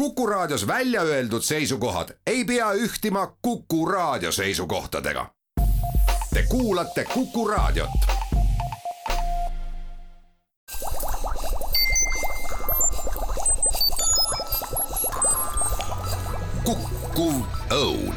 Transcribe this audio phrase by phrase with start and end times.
[0.00, 5.26] Kuku Raadios välja öeldud seisukohad ei pea ühtima Kuku Raadio seisukohtadega.
[6.34, 7.90] Te kuulate Kuku Raadiot.
[16.64, 17.34] kukkuv
[17.70, 18.14] õun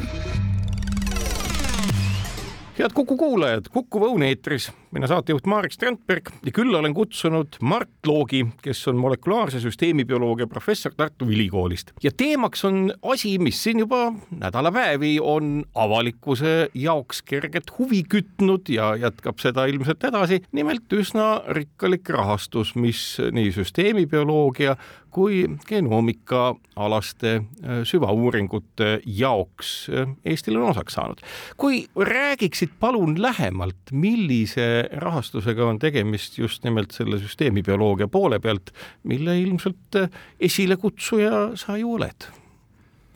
[2.78, 8.06] head Kuku kuulajad, Kuku Õun eetris, mina saatejuht Marek Strandberg ja külla olen kutsunud Mart
[8.06, 14.12] Loogi, kes on molekulaarse süsteemibioloogia professor Tartu Ülikoolist ja teemaks on asi, mis siin juba
[14.30, 20.42] nädalapäevi on avalikkuse jaoks kerget huvi kütnud ja jätkab seda ilmselt edasi.
[20.52, 24.76] nimelt üsna rikkalik rahastus, mis nii süsteemibioloogia
[25.14, 31.22] kui genoomika alaste äh, süvauuringute jaoks äh, Eestil on osaks saanud.
[31.56, 39.38] kui räägiksid palun lähemalt, millise rahastusega on tegemist just nimelt selle süsteemibioloogia poole pealt, mille
[39.40, 40.10] ilmselt äh,
[40.40, 42.28] esilekutsuja sa ju oled?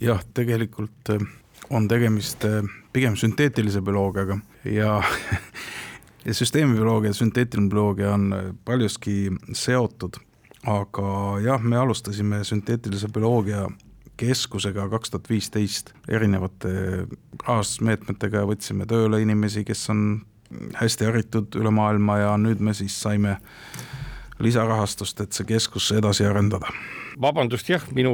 [0.01, 1.11] jah, tegelikult
[1.75, 2.45] on tegemist
[2.93, 5.03] pigem sünteetilise bioloogiaga ja
[6.27, 8.33] ja süsteemibioloogia ja sünteetiline bioloogia on
[8.65, 10.21] paljuski seotud
[10.67, 13.67] aga jah, me alustasime sünteetilise bioloogia
[14.19, 16.73] keskusega kaks tuhat viisteist erinevate
[17.45, 20.03] rahastusmeetmetega võtsime tööle inimesi, kes on
[20.79, 23.39] hästi haritud üle maailma ja nüüd me siis saime
[24.39, 26.71] lisarahastust, et see keskus edasi arendada.
[27.19, 28.13] vabandust, jah, minu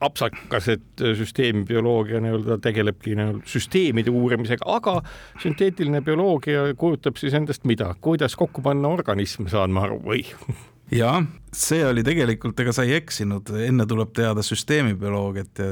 [0.00, 5.02] apsakas, et süsteemibioloogia nii-öelda tegelebki nii-öelda süsteemide uurimisega, aga
[5.42, 10.24] sünteetiline bioloogia kujutab siis endast mida, kuidas kokku panna organism, saan ma aru, või?
[10.92, 11.22] jaa,
[11.54, 15.66] see oli tegelikult, ega sa ei eksinud, enne tuleb teada süsteemibioloogiat ja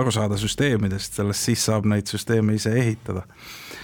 [0.00, 3.24] aru saada süsteemidest, sellest siis saab neid süsteeme ise ehitada.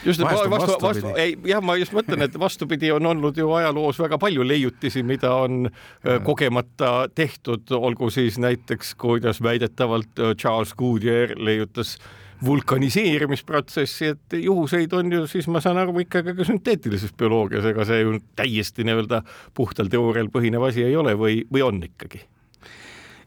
[0.05, 3.98] just, vastu, vastu, vastu, ei jah, ma just mõtlen, et vastupidi on olnud ju ajaloos
[3.98, 6.20] väga palju leiutisi, mida on ja.
[6.25, 15.12] kogemata tehtud, olgu siis näiteks, kuidas väidetavalt Charles Goodyear leiutas äh, vulkaniseerimisprotsessi, et juhuseid on
[15.12, 19.22] ju siis ma saan aru ikkagi ka sünteetilises bioloogias, ega see ju täiesti nii-öelda
[19.59, 22.22] puhtal teoorial põhinev asi ei ole või, või on ikkagi?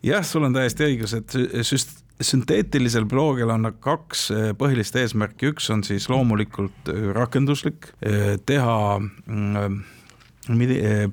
[0.04, 1.36] jah, sul on täiesti õigus, et
[1.68, 8.36] süst-, sünteetilisel bioloogial on kaks eh, põhilist eesmärki, üks on siis loomulikult eh, rakenduslik, eh,
[8.46, 9.82] teha mm,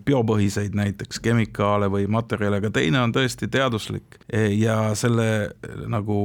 [0.08, 4.16] biopõhiseid näiteks kemikaale või materjale, aga teine on tõesti teaduslik
[4.56, 5.26] ja selle
[5.92, 6.16] nagu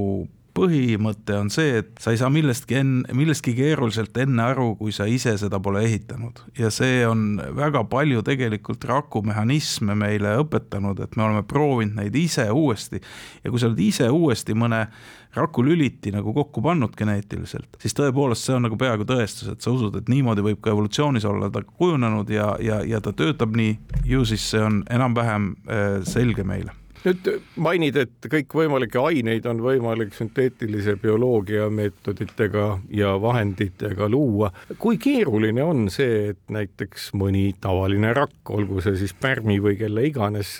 [0.53, 5.07] põhimõte on see, et sa ei saa millestki enne, millestki keeruliselt enne aru, kui sa
[5.09, 6.43] ise seda pole ehitanud.
[6.57, 12.45] ja see on väga palju tegelikult rakumehhanisme meile õpetanud, et me oleme proovinud neid ise
[12.51, 13.01] uuesti.
[13.43, 14.85] Ja kui sa oled ise uuesti mõne
[15.33, 19.97] rakulüliti nagu kokku pannud geneetiliselt, siis tõepoolest see on nagu peaaegu tõestus, et sa usud,
[19.97, 23.73] et niimoodi võib ka evolutsioonis olla ta kujunenud ja, ja, ja ta töötab nii,
[24.05, 30.15] ju siis see on enam-vähem äh, selge meile nüüd mainid, et kõikvõimalikke aineid on võimalik
[30.17, 34.51] sünteetilise bioloogia meetoditega ja vahenditega luua.
[34.79, 40.07] kui keeruline on see, et näiteks mõni tavaline rakk, olgu see siis pärmi või kelle
[40.07, 40.57] iganes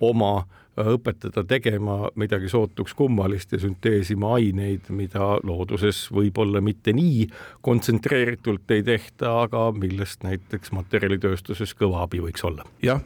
[0.00, 0.46] oma
[0.76, 7.26] õpetada tegema midagi sootuks kummalist ja sünteesima aineid, mida looduses võib-olla mitte nii
[7.64, 12.66] kontsentreeritult ei tehta, aga millest näiteks materjalitööstuses kõva abi võiks olla.
[12.84, 13.00] jah,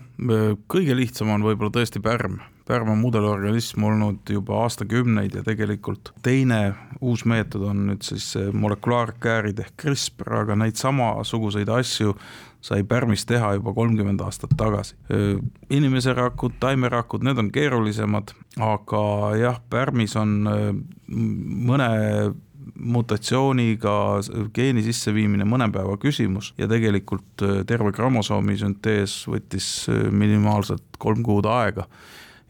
[0.67, 2.41] kõige lihtsam on võib-olla tõesti pärm
[2.71, 6.61] pärm on mudelorganism olnud juba aastakümneid ja tegelikult teine
[7.01, 12.15] uus meetod on nüüd siis molekulaarkäärid ehk CRISPR, aga neid samasuguseid asju
[12.61, 14.95] sai pärmis teha juba kolmkümmend aastat tagasi.
[15.71, 19.03] inimeserakud, taimerakud, need on keerulisemad, aga
[19.41, 20.37] jah, pärmis on
[21.71, 21.91] mõne
[22.81, 23.95] mutatsiooniga
[24.55, 31.89] geeni sisseviimine mõne päeva küsimus ja tegelikult terve kromosoomi süntees võttis minimaalselt kolm kuud aega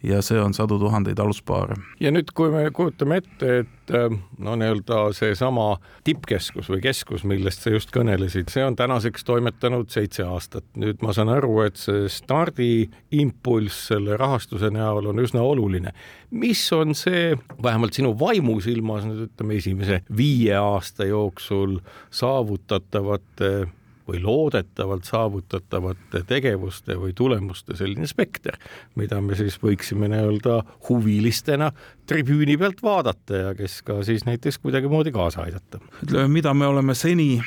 [0.02, 1.76] ja see on sadu tuhandeid aluspaare.
[2.00, 5.74] ja nüüd, kui me kujutame ette, et äh, no nii-öelda seesama
[6.04, 10.64] tippkeskus või keskus, millest sa just kõnelesid, see on tänaseks toimetanud seitse aastat.
[10.80, 15.92] nüüd ma saan aru, et see stardiimpulss selle rahastuse näol on üsna oluline.
[16.30, 21.80] mis on see, vähemalt sinu vaimusilmas nüüd ütleme, esimese viie aasta jooksul
[22.10, 23.68] saavutatavate
[24.10, 28.58] või loodetavalt saavutatavate tegevuste või tulemuste selline spekter,
[28.98, 31.70] mida me siis võiksime nii-öelda huvilistena
[32.10, 35.80] tribüüni pealt vaadata ja kes ka siis näiteks kuidagimoodi kaasa aidata.
[36.02, 37.40] ütleme, mida me oleme seni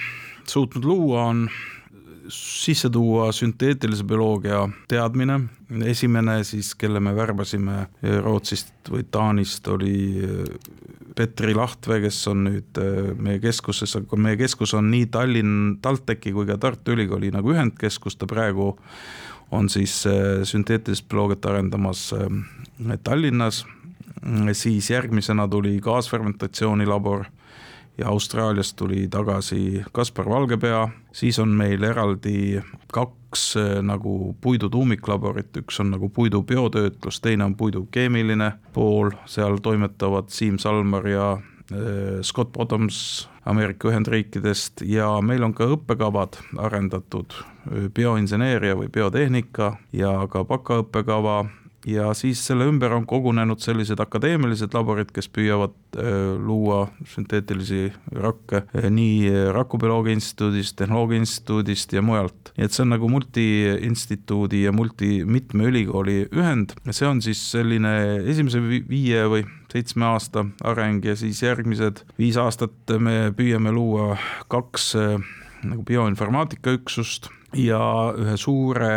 [0.47, 1.47] suutnud luua, on
[2.29, 5.39] sisse tuua sünteetilise bioloogia teadmine.
[5.85, 7.87] esimene siis, kelle me värbasime
[8.21, 10.47] Rootsist või Taanist, oli äh,
[11.15, 16.33] Petri Lahtvee, kes on nüüd äh, meie keskuses, aga meie keskus on nii Tallinn, TalTechi
[16.33, 18.73] kui ka Tartu Ülikooli nagu ühendkeskus, ta praegu
[19.51, 22.11] on siis äh, sünteetilist bioloogiat arendamas
[23.03, 23.65] Tallinnas.
[24.55, 27.25] Siis järgmisena tuli gaasfermentatsioonilabor
[27.97, 32.61] ja Austraaliast tuli tagasi Kaspar Valgepea, siis on meil eraldi
[32.93, 39.11] kaks äh, nagu puidu tuumiklaborit, üks on nagu puidu biotöötlus, teine on puidu keemiline pool,
[39.25, 46.39] seal toimetavad Siim Salmar ja äh, Scott Bottoms Ameerika Ühendriikidest ja meil on ka õppekavad
[46.57, 51.43] arendatud, äh, bioinseneeria või biotehnika ja ka bakaõppekava
[51.87, 58.63] ja siis selle ümber on kogunenud sellised akadeemilised laborid, kes püüavad äh, luua sünteetilisi rakke
[58.63, 62.53] äh, nii Rakubioloogia Instituudist, Tehnoloogia Instituudist ja mujalt.
[62.57, 67.93] nii et see on nagu multiinstituudi ja multi, mitme ülikooli ühend, see on siis selline
[68.29, 74.17] esimese viie või seitsme aasta areng ja siis järgmised viis aastat me püüame luua
[74.53, 75.17] kaks äh,
[75.65, 77.79] nagu bioinformaatika üksust ja
[78.17, 78.93] ühe suure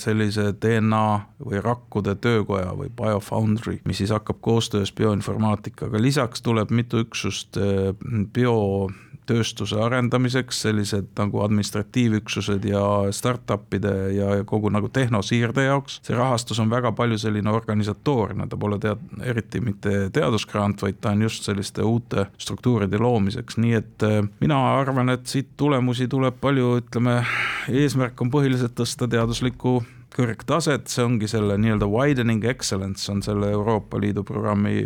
[0.00, 1.06] sellise DNA
[1.44, 7.92] või rakkude töökoja või BioFoundry, mis siis hakkab koostöös bioinformaatikaga, lisaks tuleb mitu üksust eh,
[8.32, 8.88] bio
[9.26, 12.82] tööstuse arendamiseks, sellised nagu administratiivüksused ja
[13.14, 16.00] startup'ide ja kogu nagu tehnosiirde jaoks.
[16.06, 21.14] see rahastus on väga palju selline organisatoorne, ta pole tead-, eriti mitte teadusgrant, vaid ta
[21.14, 26.40] on just selliste uute struktuuride loomiseks, nii et eh, mina arvan, et siit tulemusi tuleb
[26.40, 27.20] palju, ütleme,
[27.68, 29.80] eesmärk on põhiliselt tõsta teaduslikku
[30.14, 34.78] kõrgtaset, see ongi selle nii-öelda widening excellence on selle Euroopa Liidu programmi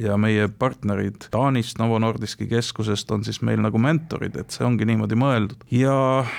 [0.00, 4.88] ja meie partnerid Taanist, Novo Nordiski keskusest on siis meil nagu mentorid, et see ongi
[4.88, 5.64] niimoodi mõeldud.
[5.74, 5.94] ja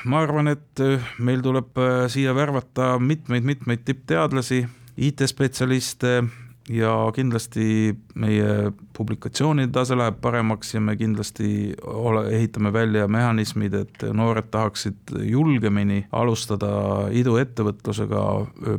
[0.06, 0.86] ma arvan, et
[1.20, 4.64] meil tuleb äh, siia värvata mitmeid-mitmeid tippteadlasi,
[5.02, 6.22] IT-spetsialiste
[6.72, 14.06] ja kindlasti meie publikatsioonide tase läheb paremaks ja me kindlasti ole, ehitame välja mehhanismid, et
[14.14, 16.72] noored tahaksid julgemini alustada
[17.12, 18.24] iduettevõtlusega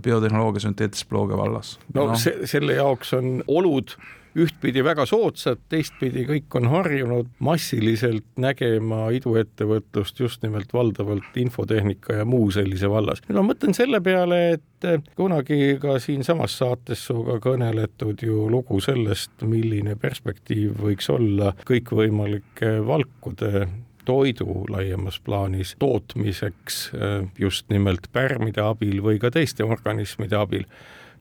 [0.04, 1.76] biotehnoloogia sünteetilise bioloogia vallas.
[1.94, 2.18] no, no.
[2.18, 3.96] Se selle jaoks on olud
[4.38, 12.24] ühtpidi väga soodsad, teistpidi kõik on harjunud massiliselt nägema iduettevõtlust just nimelt valdavalt infotehnika ja
[12.28, 13.22] muu sellise vallas.
[13.28, 19.34] nüüd ma mõtlen selle peale, et kunagi ka siinsamas saates sinuga kõneletud ju lugu sellest,
[19.46, 23.66] milline perspektiiv võiks olla kõikvõimalike valkude
[24.04, 26.90] toidu laiemas plaanis tootmiseks
[27.38, 30.66] just nimelt pärmide abil või ka teiste organismide abil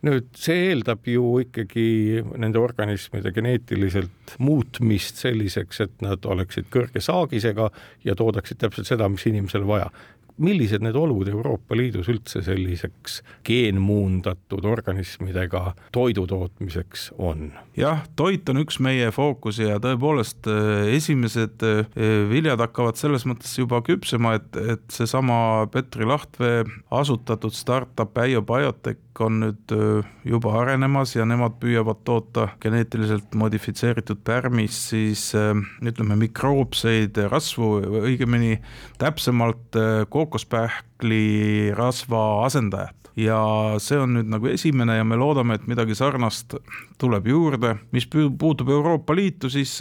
[0.06, 7.70] nüüd see eeldab ju ikkagi nende organismide geneetiliselt muutmist selliseks, et nad oleksid kõrge saagisega
[8.08, 9.92] ja toodaksid täpselt seda, mis inimesele vaja
[10.38, 17.52] millised need olud Euroopa Liidus üldse selliseks geenmuundatud organismidega toidu tootmiseks on?
[17.78, 21.86] jah, toit on üks meie fookusi ja tõepoolest äh, esimesed äh,
[22.32, 29.22] viljad hakkavad selles mõttes juba küpsema, et, et seesama Petri Lahtvee asutatud startup Äio Biotech
[29.22, 37.18] on nüüd äh, juba arenemas ja nemad püüavad toota geneetiliselt modifitseeritud pärmis siis ütleme mikroobseid
[37.32, 38.58] rasvu, õigemini
[39.02, 39.78] täpsemalt
[40.22, 43.42] kookospähkli rasva asendajat ja
[43.82, 46.56] see on nüüd nagu esimene ja me loodame, et midagi sarnast
[47.02, 47.76] tuleb juurde.
[47.92, 49.80] mis puutub Euroopa Liitu, siis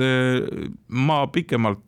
[0.89, 1.85] ma pikemalt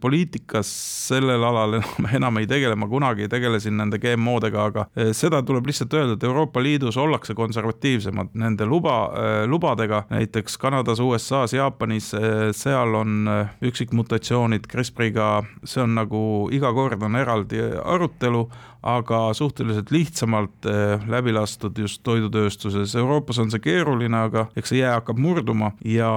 [0.00, 0.68] poliitikas
[1.08, 5.68] sellel alal enam, enam ei tegele, ma kunagi tegelesin nende GMO-dega, aga eh, seda tuleb
[5.70, 12.12] lihtsalt öelda, et Euroopa Liidus ollakse konservatiivsemad nende luba, eh, lubadega, näiteks Kanadas, USA-s, Jaapanis,
[12.14, 13.30] eh, seal on
[13.64, 15.30] üksikmutatsioonid CRISPR-iga,
[15.64, 16.22] see on nagu
[16.54, 18.46] iga kord on eraldi arutelu,
[18.86, 20.68] aga suhteliselt lihtsamalt
[21.10, 26.10] läbi lastud just toidutööstuses, Euroopas on see keeruline, aga eks see jää hakkab murduma ja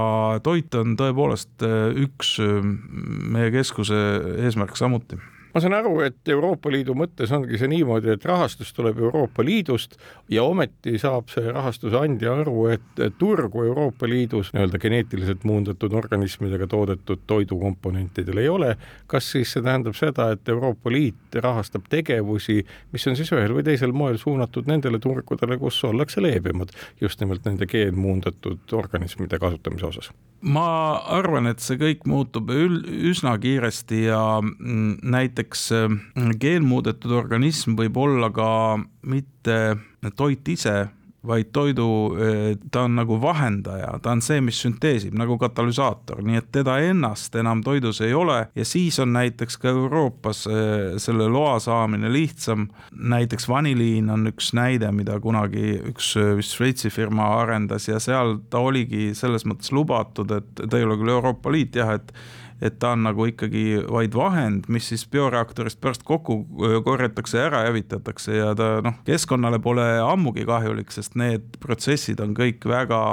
[0.45, 1.65] toit on tõepoolest
[2.05, 3.97] üks meie meie keskuse
[4.45, 5.17] eesmärk samuti
[5.53, 9.97] ma saan aru, et Euroopa Liidu mõttes ongi see niimoodi, et rahastus tuleb Euroopa Liidust
[10.29, 16.67] ja ometi saab see rahastuse andja aru, et turgu Euroopa Liidus nii-öelda geneetiliselt muundatud organismidega
[16.69, 18.75] toodetud toidukomponentidel ei ole.
[19.07, 22.61] kas siis see tähendab seda, et Euroopa Liit rahastab tegevusi,
[22.93, 27.45] mis on siis ühel või teisel moel suunatud nendele turgudele, kus ollakse leebemad just nimelt
[27.45, 30.11] nende geenmuundatud organismide kasutamise osas?
[30.41, 35.01] ma arvan, et see kõik muutub üsna kiiresti ja mm,
[35.49, 39.77] näiteks äh, geenmuudetud organism võib olla ka mitte
[40.15, 40.89] toit ise
[41.27, 46.39] vaid toidu, eh, ta on nagu vahendaja, ta on see, mis sünteesib nagu katalüsaator, nii
[46.39, 51.27] et teda ennast enam toidus ei ole ja siis on näiteks ka Euroopas eh, selle
[51.27, 52.69] loa saamine lihtsam.
[52.91, 58.37] näiteks vaniliin on üks näide, mida kunagi üks eh, vist Šveitsi firma arendas ja seal
[58.49, 62.13] ta oligi selles mõttes lubatud, et ta ei ole küll Euroopa Liit jah, et
[62.61, 66.41] et ta on nagu ikkagi vaid vahend, mis siis bioreaktorist pärast kokku
[66.85, 72.67] korjatakse, ära hävitatakse ja ta noh, keskkonnale pole ammugi kahjulik, sest need protsessid on kõik
[72.69, 73.03] väga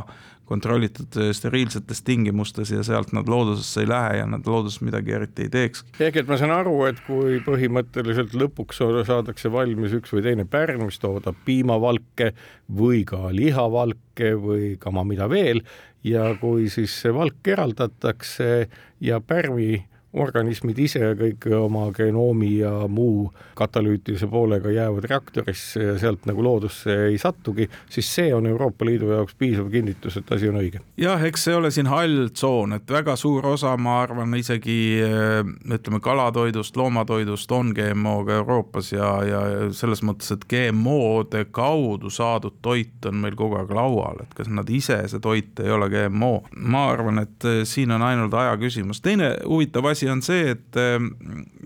[0.46, 5.50] kontrollitud steriilsetes tingimustes ja sealt nad loodusesse ei lähe ja nad looduses midagi eriti ei
[5.50, 5.82] teeks.
[5.98, 10.86] ehk et ma saan aru, et kui põhimõtteliselt lõpuks saadakse valmis üks või teine pärm,
[10.86, 12.32] mis toodab piimavalke
[12.70, 15.64] või ka lihavalke või kama mida veel
[16.06, 18.68] ja kui siis see valk eraldatakse
[19.02, 19.80] ja pärmi
[20.16, 26.94] organismid ise kõik oma genoomi ja muu katalüütilise poolega jäävad reaktorisse ja sealt nagu loodusse
[27.10, 30.80] ei satugi, siis see on Euroopa Liidu jaoks piisav kinnitus, et asi on õige.
[31.00, 35.40] jah, eks see ole siin hall tsoon, et väga suur osa, ma arvan, isegi äh,
[35.72, 39.42] ütleme, kalatoidust, loomatoidust on GMO-ga Euroopas ja, ja
[39.76, 44.70] selles mõttes, et GMO-de kaudu saadud toit on meil kogu aeg laual, et kas nad
[44.72, 46.34] ise, see toit ei ole GMO.
[46.56, 49.02] ma arvan, et äh, siin on ainult aja küsimus.
[49.04, 51.08] teine huvitav asi asi on see, et ehm,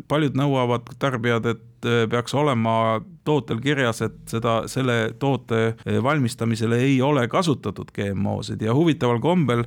[0.09, 6.73] paljud nõuavad, tarbijad, et eh, peaks olema tootel kirjas, et seda, selle toote eh, valmistamisel
[6.79, 9.65] ei ole kasutatud GMO-sid ja huvitaval kombel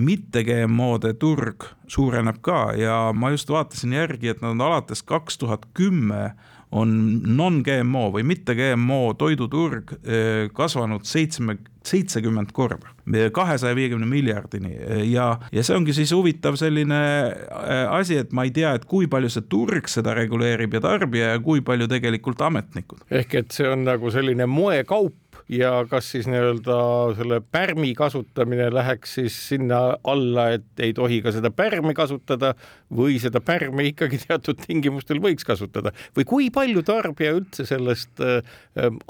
[0.00, 2.72] mitte GMO-de turg suureneb ka.
[2.76, 6.34] Ja ma just vaatasin järgi, et nad on alates kaks tuhat kümme
[6.72, 6.92] on
[7.26, 12.92] non-GMO või mitte GMO toiduturg eh, kasvanud seitsme, seitsekümmend korda,
[13.34, 14.76] kahesaja viiekümne miljardini
[15.10, 19.10] ja, ja see ongi siis huvitav selline eh, asi, et ma ei tea, et kui
[19.10, 23.02] palju see turg seda reguleerib ja tarbija ja kui palju tegelikult ametnikud.
[23.10, 25.16] ehk et see on nagu selline moekaup
[25.50, 26.76] ja kas siis nii-öelda
[27.18, 32.52] selle pärmi kasutamine läheks siis sinna alla, et ei tohi ka seda pärmi kasutada
[32.94, 35.92] või seda pärmi ikkagi teatud tingimustel võiks kasutada?
[36.16, 38.40] Või kui palju tarbija üldse sellest äh,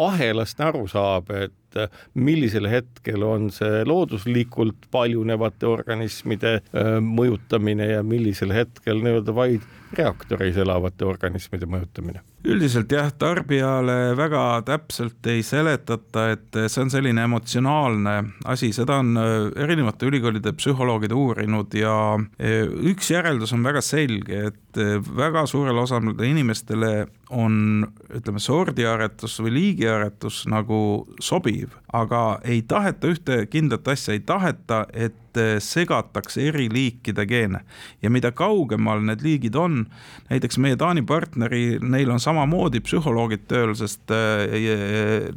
[0.01, 1.70] ahelast aru saab, et äh,
[2.15, 10.59] millisel hetkel on see looduslikult paljunevate organismide äh, mõjutamine ja millisel hetkel nii-öelda vaid reaktoris
[10.61, 12.23] elavate organismide mõjutamine?
[12.41, 18.15] üldiselt jah, tarbijale väga täpselt ei seletata, et see on selline emotsionaalne
[18.49, 24.47] asi, seda on äh, erinevate ülikoolide psühholoogid uurinud ja äh, üks järeldus on väga selge,
[24.51, 32.63] et äh, väga suurele osale inimestele on ütleme, sordiaretus või liigiaretus nagu sobiv, aga ei
[32.63, 35.30] taheta ühte kindlat asja, ei taheta, et
[35.63, 37.61] segatakse eri liikide geene.
[38.03, 39.85] Ja mida kaugemal need liigid on,
[40.31, 44.13] näiteks meie Taani partneri, neil on samamoodi psühholoogid tööl, sest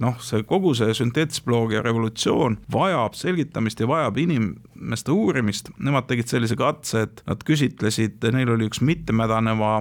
[0.01, 6.57] noh, see kogu see sünteetisbioloogia revolutsioon vajab selgitamist ja vajab inimeste uurimist, nemad tegid sellise
[6.59, 9.79] katse, et nad küsitlesid, neil oli üks mittemädaneva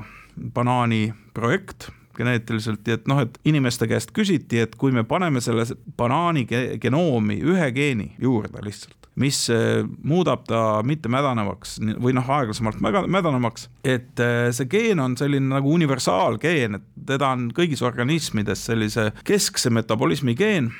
[0.55, 5.65] banaani projekt geneetiliselt ja et noh, et inimeste käest küsiti, et kui me paneme selle
[5.97, 6.45] banaani
[6.81, 13.69] genoomi ühe geeni juurde lihtsalt, mis äh, muudab ta mitte mädanevaks või noh, aeglasemalt mädanevaks,
[13.85, 19.73] et äh, see geen on selline nagu universaalgeen, et teda on kõigis organismides sellise keskse
[19.75, 20.73] metabolismi geen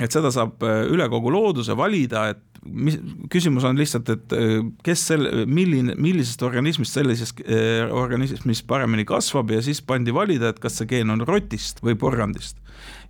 [0.00, 2.96] et seda saab äh, üle kogu looduse valida, et mis,
[3.32, 4.34] küsimus on lihtsalt, et
[4.84, 10.60] kes selle, milline, millisest organismist sellises äh, organismis paremini kasvab ja siis pandi valida, et
[10.62, 12.59] kas see geen on rotist või porgandist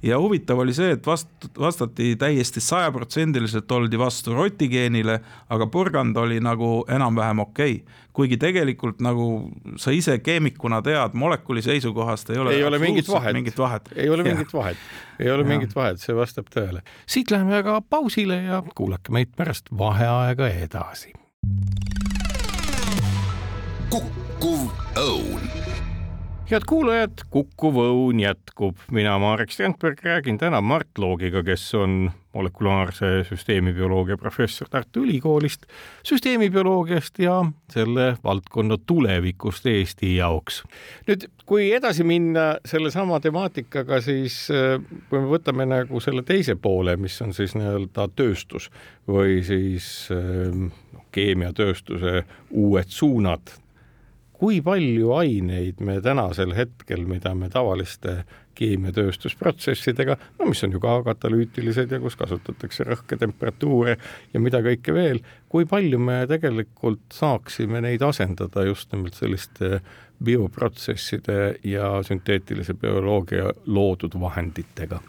[0.02, 6.40] ja huvitav oli see, et vast-, vastati täiesti sajaprotsendiliselt oldi vastu rotigeenile, aga porgand oli
[6.40, 7.99] nagu enam-vähem okei okay.
[8.12, 13.35] kuigi tegelikult nagu sa ise keemikuna tead, molekuli seisukohast ei ole ei ole mingit vahet,
[13.37, 14.76] mingit vahet., ei ole mingit vahet,
[15.19, 15.49] ei ole ja.
[15.49, 16.85] mingit vahet, see vastab tõele.
[17.07, 21.12] siit läheme aga pausile ja kuulake meid pärast vaheaega edasi.
[23.90, 25.70] kukkuv õun
[26.50, 28.78] head kuulajad, Kukkuv Õun jätkub.
[28.90, 35.66] mina, Marek Strandberg, räägin täna Mart Loogiga, kes on molekulaarse süsteemibioloogia professor Tartu Ülikoolist,
[36.02, 40.62] süsteemibioloogiast ja selle valdkonna tulevikust Eesti jaoks.
[41.07, 46.97] nüüd, kui edasi minna sellesama temaatikaga, siis äh, kui me võtame nagu selle teise poole,
[46.97, 48.71] mis on siis nii-öelda tööstus
[49.07, 50.71] või siis äh,
[51.14, 53.60] keemiatööstuse uued suunad
[54.40, 58.23] kui palju aineid me tänasel hetkel, mida me tavaliste
[58.56, 63.97] keemiatööstusprotsessidega, no mis on ju ka katalüütilised ja kus kasutatakse rõhke temperatuure
[64.32, 69.80] ja mida kõike veel, kui palju me tegelikult saaksime neid asendada just nimelt selliste
[70.25, 75.00] bioprotsesside ja sünteetilise bioloogia loodud vahenditega?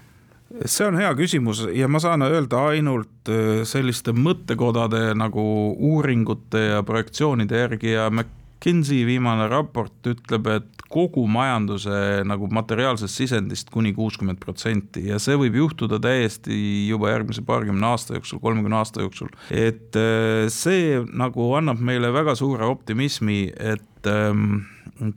[0.67, 6.81] see on hea küsimus ja ma saan öelda ainult äh, selliste mõttekodade nagu uuringute ja
[6.83, 8.25] projektsioonide järgi ja me
[8.61, 15.33] McKinsey viimane raport ütleb, et kogu majanduse nagu materiaalsest sisendist kuni kuuskümmend protsenti ja see
[15.39, 16.53] võib juhtuda täiesti
[16.85, 19.31] juba järgmise paarikümne aasta jooksul, kolmekümne aasta jooksul.
[19.49, 24.67] et äh, see nagu annab meile väga suure optimismi, et ähm,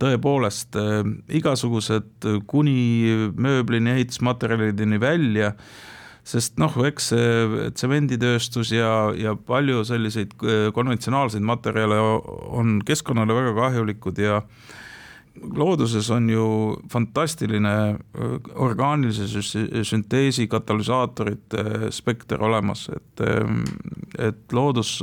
[0.01, 1.03] tõepoolest äh,
[1.37, 5.53] igasugused kuni mööblini, ehitusmaterjalideni välja
[6.25, 10.33] sest noh, eks see tsemenditööstus ja, ja palju selliseid
[10.75, 14.41] konventsionaalseid materjale on keskkonnale väga kahjulikud ja
[15.35, 16.47] looduses on ju
[16.93, 17.75] fantastiline
[18.55, 19.43] orgaanilise
[19.85, 23.25] sünteesi katalüsaatorite spekter olemas, et,
[24.19, 25.01] et loodus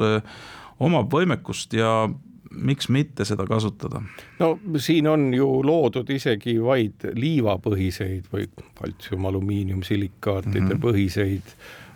[0.82, 2.08] omab võimekust ja
[2.52, 4.02] miks mitte seda kasutada?
[4.40, 8.48] no siin on ju loodud isegi vaid liivapõhiseid või
[8.80, 10.84] kaltsium, alumiinium, silikaatide mm -hmm.
[10.84, 11.54] põhiseid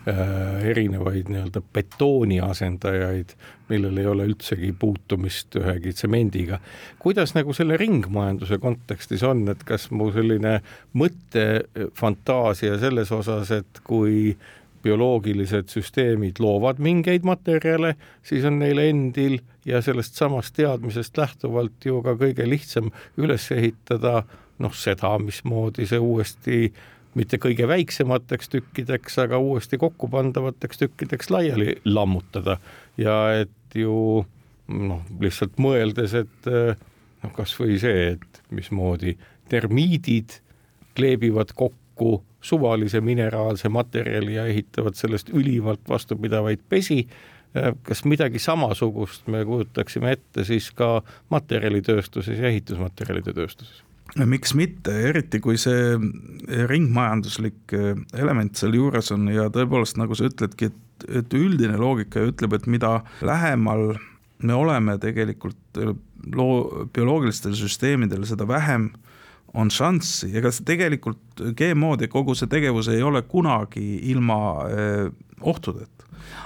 [0.08, 3.36] äh, erinevaid nii-öelda betooni asendajaid,
[3.70, 6.60] millel ei ole üldsegi puutumist ühegi tsemendiga.
[7.00, 10.62] kuidas nagu selle ringmajanduse kontekstis on, et kas mu selline
[10.94, 14.38] mõttefantaasia selles osas, et kui
[14.86, 22.02] bioloogilised süsteemid loovad mingeid materjale, siis on neil endil ja sellest samast teadmisest lähtuvalt ju
[22.06, 24.22] ka kõige lihtsam üles ehitada
[24.62, 26.60] noh, seda, mismoodi see uuesti
[27.16, 32.58] mitte kõige väiksemateks tükkideks, aga uuesti kokku pandavateks tükkideks laiali lammutada.
[33.00, 34.26] Ja et ju
[34.68, 39.16] noh, lihtsalt mõeldes, et noh, kasvõi see, et mismoodi
[39.52, 40.42] termiidid
[40.96, 47.08] kleebivad kokku suvalise mineraalse materjali ja ehitavad sellest ülimalt vastupidavaid pesi.
[47.88, 53.84] kas midagi samasugust me kujutaksime ette siis ka materjalitööstuses ja ehitusmaterjalide tööstuses?
[54.28, 55.96] miks mitte, eriti kui see
[56.68, 57.74] ringmajanduslik
[58.14, 62.68] element seal juures on ja tõepoolest, nagu sa ütledki, et, et üldine loogika ütleb, et
[62.68, 63.96] mida lähemal
[64.44, 65.82] me oleme tegelikult
[66.36, 68.92] loo-, bioloogilistele süsteemidele, seda vähem
[69.56, 75.06] on šanssi, ega tegelikult GMO-de kogu see tegevus ei ole kunagi ilma eh,
[75.42, 75.92] ohtudeta.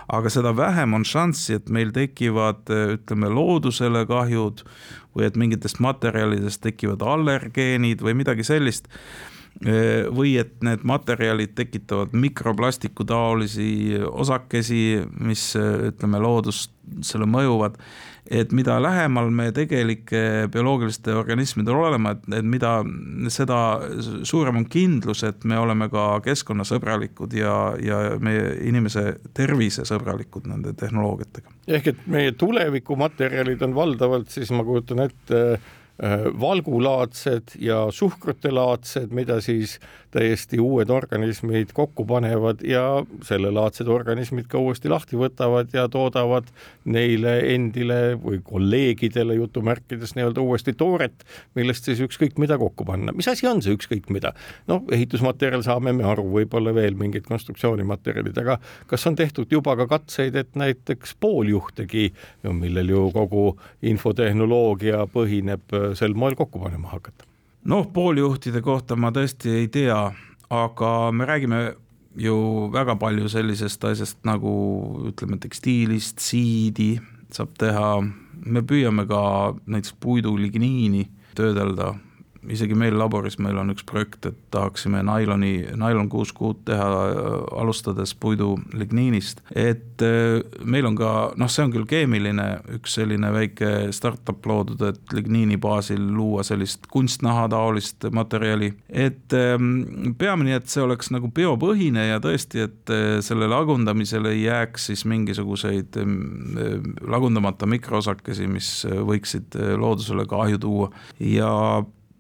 [0.10, 4.64] aga seda vähem on šanssi, et meil tekivad, eh, ütleme, loodusele kahjud
[5.16, 8.90] või et mingitest materjalidest tekivad allergeenid või midagi sellist
[9.66, 17.82] eh, või et need materjalid tekitavad mikroplastiku taolisi osakesi, mis ütleme, loodusele mõjuvad
[18.30, 20.22] et mida lähemal me tegelike
[20.54, 22.74] bioloogiliste organismidele oleme, et, et mida
[23.34, 23.58] seda
[24.28, 31.58] suurem on kindlus, et me oleme ka keskkonnasõbralikud ja, ja meie inimese tervisesõbralikud nende tehnoloogiatega.
[31.68, 35.44] ehk et meie tulevikumaterjalid on valdavalt siis ma kujutan ette
[36.40, 39.80] valgulaadsed ja suhkrutelaadsed, mida siis
[40.12, 46.48] täiesti uued organismid kokku panevad ja sellelaadsed organismid ka uuesti lahti võtavad ja toodavad
[46.90, 53.14] neile endile või kolleegidele jutumärkides nii-öelda uuesti tooret, millest siis ükskõik mida kokku panna.
[53.14, 54.34] mis asi on see ükskõik mida?
[54.68, 58.58] noh, ehitusmaterjal saame me aru, võib-olla veel mingid konstruktsioonimaterjalid, aga
[58.88, 62.10] kas on tehtud juba ka katseid, et näiteks pooljuhtegi,
[62.50, 63.46] millel ju kogu
[63.82, 67.26] infotehnoloogia põhineb sel moel kokku panema hakata?
[67.70, 70.00] noh, pooljuhtide kohta ma tõesti ei tea,
[70.50, 71.62] aga me räägime
[72.20, 74.52] ju väga palju sellisest asjast nagu
[75.12, 76.96] ütleme, tekstiilist, siidi
[77.34, 77.90] saab teha,
[78.46, 79.22] me püüame ka
[79.70, 81.06] näiteks puiduligniini
[81.38, 81.94] töödelda
[82.48, 86.88] isegi meil laboris meil on üks projekt, et tahaksime nailoni, nailon kuus kuud teha,
[87.60, 89.42] alustades puidu ligniinist.
[89.56, 92.48] et äh, meil on ka, noh, see on küll keemiline,
[92.80, 98.74] üks selline väike startup loodud, et ligniini baasil luua sellist kunstnaha taolist materjali.
[98.90, 104.44] et ähm, peamine, et see oleks nagu biopõhine ja tõesti, et äh, selle lagundamisel ei
[104.46, 105.98] jääks siis mingisuguseid
[107.10, 111.52] lagundamata mikroosakesi, mis võiksid äh, loodusele kahju tuua ja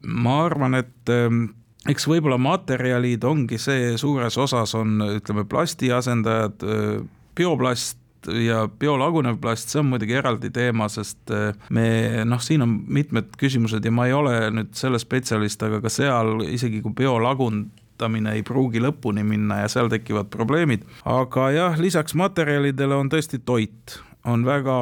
[0.03, 1.45] ma arvan, et ähm,
[1.89, 6.99] eks võib-olla materjalid ongi see, suures osas on, ütleme, plasti asendajad, äh,
[7.37, 12.79] bioplast ja biolagunev plast, see on muidugi eraldi teema, sest äh, me noh, siin on
[12.91, 18.35] mitmed küsimused ja ma ei ole nüüd selle spetsialist, aga ka seal isegi kui biolagunemine
[18.35, 20.83] ei pruugi lõpuni minna ja seal tekivad probleemid.
[21.07, 24.75] aga jah, lisaks materjalidele on tõesti toit on väga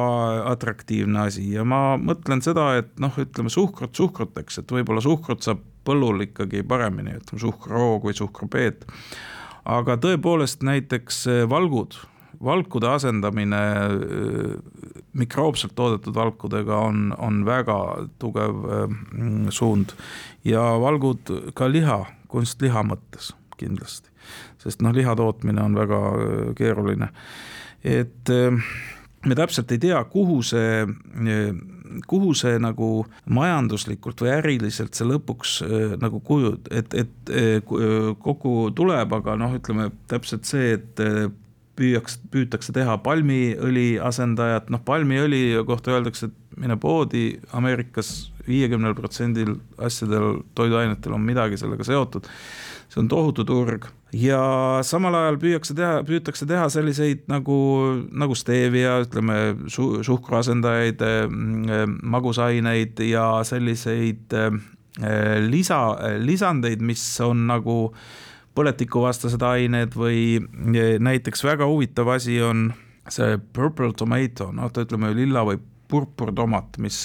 [0.50, 5.62] atraktiivne asi ja ma mõtlen seda, et noh, ütleme suhkrut suhkruteks, et võib-olla suhkrut saab
[5.86, 8.86] põllul ikkagi paremini, ütleme suhkruroog või suhkrupeet.
[9.68, 11.94] aga tõepoolest näiteks eh, valgud,
[12.44, 14.52] valkude asendamine eh,
[15.12, 17.78] mikroobselt toodetud valkudega on, on väga
[18.18, 19.94] tugev mm, suund.
[20.44, 24.10] Ja valgud ka liha, kunstliha mõttes kindlasti,
[24.62, 27.12] sest noh, liha tootmine on väga eh, keeruline,
[27.84, 28.34] et
[29.28, 30.84] me täpselt ei tea, kuhu see,
[32.08, 32.88] kuhu see nagu
[33.32, 39.56] majanduslikult või äriliselt see lõpuks äh, nagu kuju, et, et äh, kokku tuleb, aga noh,
[39.58, 41.28] ütleme täpselt see, et äh,
[41.78, 49.54] püüaks, püütakse teha palmiõli asendajat, noh palmiõli kohta öeldakse, et mine poodi Ameerikas viiekümnel protsendil
[49.84, 52.26] asjadel, toiduainetel on midagi sellega seotud
[52.88, 53.88] see on tohutu turg.
[54.16, 54.40] Ja
[54.88, 57.58] samal ajal püüakse teha, püütakse teha selliseid nagu,
[58.08, 59.36] nagu stevia, ütleme
[59.68, 64.32] su-, suhkruasendajaid, mm, magusaineid ja selliseid
[65.48, 65.80] lisa,
[66.24, 67.76] lisandeid, mis on nagu
[68.58, 70.40] põletikuvastased ained või
[70.98, 72.70] näiteks väga huvitav asi on
[73.12, 76.98] see purple tomato, noh, ütleme lilla või purpurtomat, mis,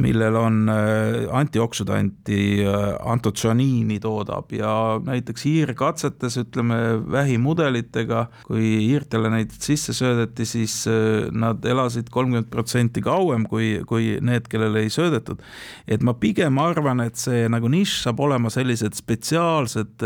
[0.00, 4.72] millel on äh, antioksüdanti äh, antotsianiini toodab ja
[5.04, 6.78] näiteks hiirkatsetes, ütleme
[7.10, 10.84] vähimudelitega, kui hiirtele neid sisse söödeti, siis
[11.32, 15.42] nad elasid kolmkümmend protsenti kauem kui, kui need, kellele ei söödetud.
[15.88, 20.04] et ma pigem arvan, et see nagu nišš saab olema sellised spetsiaalsed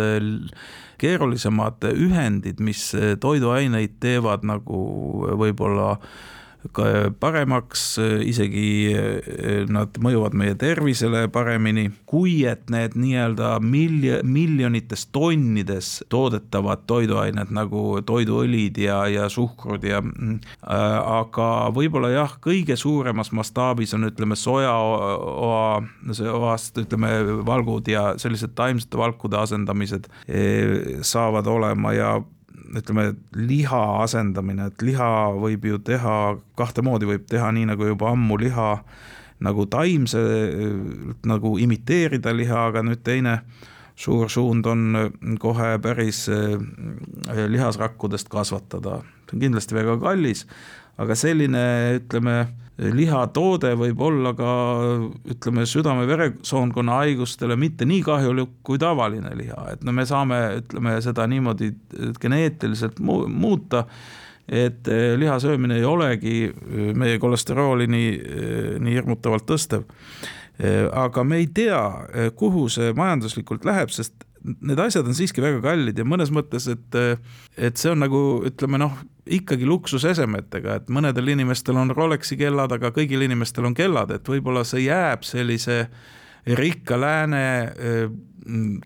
[1.00, 4.78] keerulisemad ühendid, mis toiduaineid teevad nagu
[5.40, 5.98] võib-olla
[7.20, 16.04] paremaks, isegi eh, nad mõjuvad meie tervisele paremini, kui et need nii-öelda milj-, miljonites tonnides
[16.12, 23.94] toodetavad toiduained nagu toiduõlid ja, ja suhkrud ja äh, aga võib-olla jah, kõige suuremas mastaabis
[23.96, 25.82] on, ütleme, sojaoa,
[26.34, 27.12] oast, ütleme,
[27.46, 32.14] valgud ja sellised taimsete valkude asendamised eh, saavad olema ja
[32.80, 35.10] ütleme, liha asendamine, et liha
[35.40, 38.70] võib ju teha kahte moodi, võib teha nii nagu juba ammu liha
[39.44, 40.20] nagu taimse,
[41.26, 43.38] nagu imiteerida liha, aga nüüd teine
[43.98, 46.56] suur suund on kohe päris eh,
[47.50, 49.02] lihasrakkudest kasvatada.
[49.24, 50.46] see on kindlasti väga kallis,
[50.98, 51.64] aga selline,
[52.00, 52.38] ütleme
[52.78, 54.50] lihatoode võib olla ka
[55.30, 61.26] ütleme, südame-veresoonkonna haigustele mitte nii kahjulik kui tavaline liha, et no me saame, ütleme seda
[61.30, 61.70] niimoodi
[62.20, 63.84] geneetiliselt mu muuta,
[64.48, 69.86] et eh, liha söömine ei olegi eh, meie kolesterooli nii, eh, nii hirmutavalt tõstev.
[70.94, 71.80] aga me ei tea,
[72.38, 74.12] kuhu see majanduslikult läheb, sest
[74.44, 76.98] need asjad on siiski väga kallid ja mõnes mõttes, et,
[77.56, 82.92] et see on nagu ütleme noh, ikkagi luksusesemetega, et mõnedel inimestel on Rolexi kellad, aga
[82.94, 85.86] kõigil inimestel on kellad, et võib-olla see jääb sellise
[86.60, 87.46] rikka lääne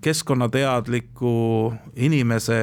[0.04, 1.34] keskkonnateadliku
[2.06, 2.62] inimese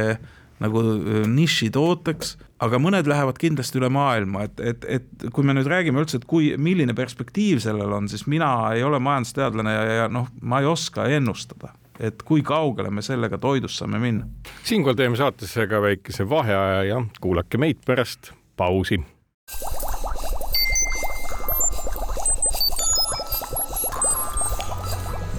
[0.63, 0.81] nagu
[1.27, 6.21] nišitooteks, aga mõned lähevad kindlasti üle maailma, et, et, et kui me nüüd räägime üldse,
[6.21, 10.63] et kui, milline perspektiiv sellel on, siis mina ei ole majandusteadlane ja, ja noh, ma
[10.63, 14.27] ei oska ennustada et kui kaugele me sellega toidust saame minna.
[14.63, 18.99] siinkohal teeme saatesse ka väikese vaheaja ja kuulake meid pärast pausi.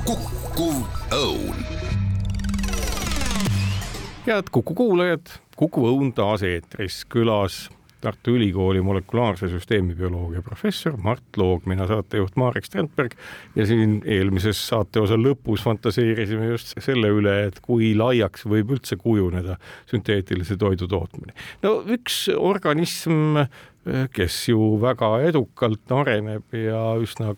[0.06, 1.64] kukkuv õun.
[4.26, 7.70] head Kuku kuulajad, Kuku Õun taas eetris, külas
[8.06, 13.16] Tartu Ülikooli molekulaarse süsteemi bioloogia professor Mart Loog, mina saatejuht Marek Strandberg
[13.56, 19.58] ja siin eelmises saateosa lõpus fantaseerisime just selle üle, et kui laiaks võib üldse kujuneda
[19.90, 21.34] sünteetilise toidu tootmine.
[21.66, 23.42] no üks organism,
[24.14, 27.34] kes ju väga edukalt areneb ja üsna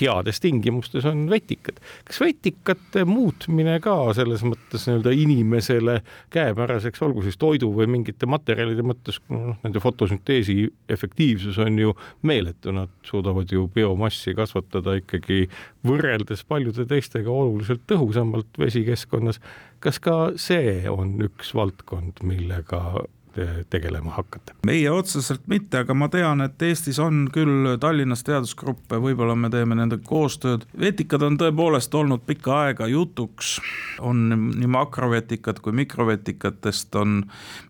[0.00, 1.80] heades tingimustes on vetikad.
[2.04, 6.00] kas vetikate muutmine ka selles mõttes nii-öelda inimesele
[6.34, 10.58] käepäraseks, olgu siis toidu või mingite materjalide mõttes, noh, nende fotosünteesi
[10.88, 15.46] efektiivsus on ju meeletu, nad suudavad ju biomassi kasvatada ikkagi
[15.86, 19.40] võrreldes paljude teistega oluliselt tõhusamalt vesikeskkonnas.
[19.80, 23.04] kas ka see on üks valdkond, millega
[23.70, 24.54] tegelema hakkate?
[24.66, 29.78] meie otseselt mitte, aga ma tean, et Eestis on küll Tallinnas teadusgruppe, võib-olla me teeme
[29.78, 30.66] nendega koostööd.
[30.80, 33.58] vetikad on tõepoolest olnud pikka aega jutuks,
[34.00, 37.22] on nii makrovetikad kui mikrovetikatest on,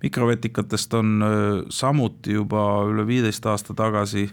[0.02, 1.24] mikrovetikatest on
[1.68, 4.28] samuti juba üle viieteist aasta tagasi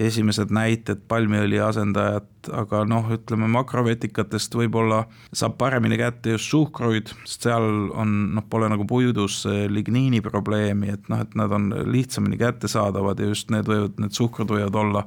[0.00, 5.02] esimesed näited palmiõli asendajat, aga noh, ütleme makrovetikatest võib-olla
[5.36, 11.12] saab paremini kätte just suhkruid, sest seal on noh, pole nagu puidus ligniini probleemi, et
[11.12, 15.04] noh, et nad on lihtsamini kättesaadavad ja just need võivad, need suhkrud võivad olla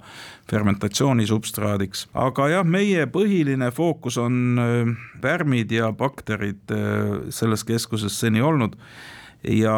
[0.52, 2.06] fermentatsiooni substraadiks.
[2.14, 4.62] aga jah, meie põhiline fookus on
[5.22, 6.78] pärmid ja bakterid
[7.34, 8.78] selles keskuses seni olnud
[9.50, 9.76] ja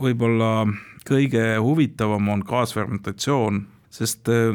[0.00, 0.64] võib-olla
[1.08, 3.62] kõige huvitavam on kaasfermentatsioon,
[3.94, 4.50] sest äh,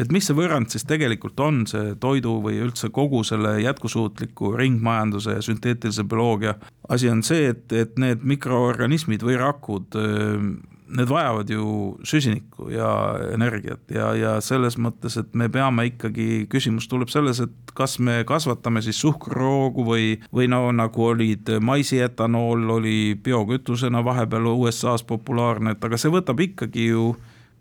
[0.00, 5.38] et mis see võrrand siis tegelikult on, see toidu või üldse kogu selle jätkusuutliku ringmajanduse
[5.38, 6.56] ja sünteetilise bioloogia?
[6.92, 10.48] Asi on see, et, et need mikroorganismid või rakud, äh,
[10.86, 11.68] need vajavad ju
[12.06, 12.90] süsinikku ja
[13.34, 13.80] energiat.
[13.90, 18.84] Ja, ja selles mõttes, et me peame ikkagi, küsimus tuleb selles, et kas me kasvatame
[18.84, 25.98] siis suhkruroogu või, või no nagu olid maisietanool oli biokütusena vahepeal USA-s populaarne, et aga
[25.98, 27.10] see võtab ikkagi ju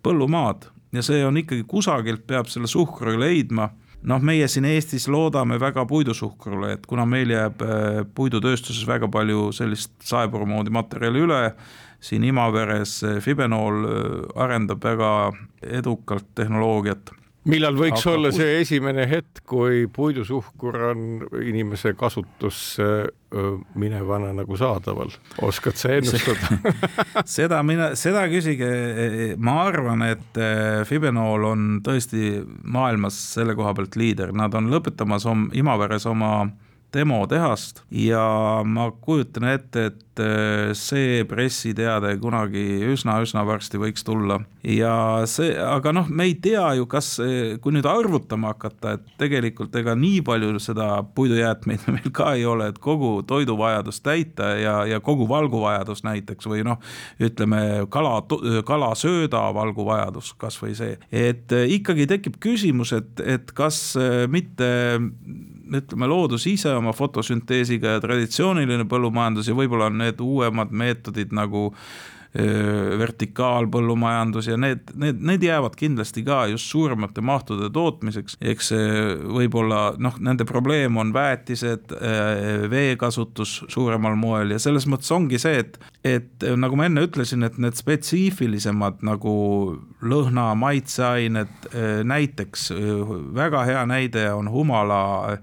[0.05, 3.69] põllumaad ja see on ikkagi kusagilt peab selle suhkru leidma.
[4.05, 7.63] Noh, meie siin Eestis loodame väga puidusuhkrule, et kuna meil jääb
[8.15, 11.39] puidutööstuses väga palju sellist saepuru moodi materjali üle,
[12.05, 13.87] siin Imaveres Fibenool
[14.37, 15.09] arendab väga
[15.65, 17.15] edukalt tehnoloogiat
[17.49, 21.05] millal võiks Aga olla see esimene hetk, kui puidusuhkur on
[21.41, 22.89] inimese kasutusse
[23.75, 25.11] minevana nagu saadaval,
[25.45, 26.59] oskad sa ennustada?
[27.37, 28.69] Seda mina, seda küsige,
[29.37, 30.39] ma arvan, et
[30.87, 36.45] Fibenool on tõesti maailmas selle koha pealt liider, nad on lõpetamas om, Imaveres oma
[36.95, 37.83] demotehast.
[37.91, 38.25] Ja
[38.65, 44.39] ma kujutan ette, et äh, see pressiteade kunagi üsna-üsna varsti võiks tulla.
[44.65, 44.95] Ja
[45.29, 47.15] see, aga noh, me ei tea ju, kas,
[47.61, 52.71] kui nüüd arvutama hakata, et tegelikult ega nii palju seda puidujäätmeid meil ka ei ole,
[52.71, 56.81] et kogu toiduvajadust täita ja, ja kogu valguvajadus näiteks või noh,
[57.21, 58.17] ütleme kala,
[58.65, 64.71] kalasööda valguvajadus, kasvõi see, et äh, ikkagi tekib küsimus, et, et kas äh, mitte
[65.65, 71.71] ütleme, loodus ise oma fotosünteesiga ja traditsiooniline põllumajandus ja võib-olla on need uuemad meetodid nagu
[72.99, 78.87] vertikaalpõllumajandus ja need, need, need jäävad kindlasti ka just suuremate mahtude tootmiseks, eks see
[79.37, 81.93] võib-olla noh, nende probleem on väetised,
[82.71, 87.59] veekasutus suuremal moel ja selles mõttes ongi see, et, et nagu ma enne ütlesin, et
[87.61, 89.35] need spetsiifilisemad nagu
[90.03, 91.69] lõhna, maitseained,
[92.03, 92.71] näiteks
[93.35, 95.37] väga hea näide on humala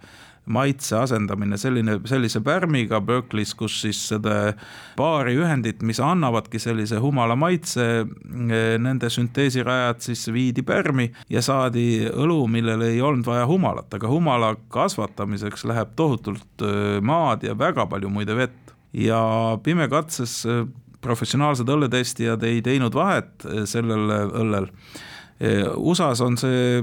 [0.50, 4.54] maitse asendamine selline, sellise pärmiga Berkeley's, kus siis seda
[4.98, 8.04] paari ühendit, mis annavadki sellise humala maitse,
[8.82, 14.54] nende sünteesirajad siis viidi pärmi ja saadi õlu, millel ei olnud vaja humalat, aga humala
[14.74, 16.66] kasvatamiseks läheb tohutult
[17.02, 18.58] maad ja väga palju muide vett.
[18.92, 20.42] ja pimekatses
[21.00, 24.10] professionaalsed õlletestijad ei teinud vahet sellel
[24.42, 24.66] õllel.
[25.80, 26.82] USA-s on see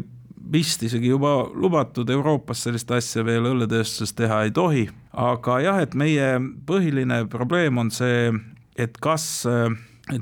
[0.51, 4.87] vist isegi juba lubatud, Euroopas sellist asja veel õlletööstuses teha ei tohi.
[5.13, 8.31] aga jah, et meie põhiline probleem on see,
[8.77, 9.73] et kas äh,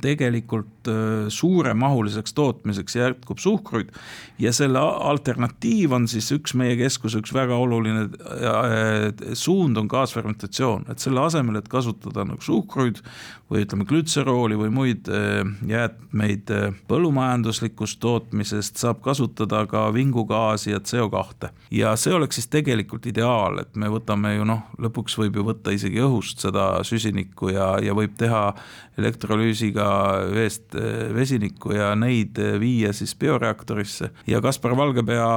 [0.01, 3.91] tegelikult äh, suuremahuliseks tootmiseks jätkub suhkruid
[4.39, 10.87] ja selle alternatiiv on siis üks meie keskuse üks väga oluline äh, suund on kaasfermentatsioon,
[10.91, 13.01] et selle asemel, et kasutada nagu suhkruid
[13.51, 16.51] või ütleme, glütserooli või muid äh, jäätmeid
[16.87, 21.51] põllumajanduslikust tootmisest, saab kasutada ka vingugaasi ja CO2.
[21.71, 25.73] ja see oleks siis tegelikult ideaal, et me võtame ju noh, lõpuks võib ju võtta
[25.75, 28.51] isegi õhust seda süsinikku ja, ja võib teha
[28.97, 29.87] elektrolüüsiga
[30.33, 30.76] veest
[31.13, 34.09] vesinikku ja neid viia siis bioreaktorisse.
[34.27, 35.27] ja Kaspar Valgepea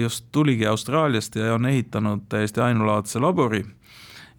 [0.00, 3.64] just tuligi Austraaliast ja on ehitanud täiesti ainulaadse labori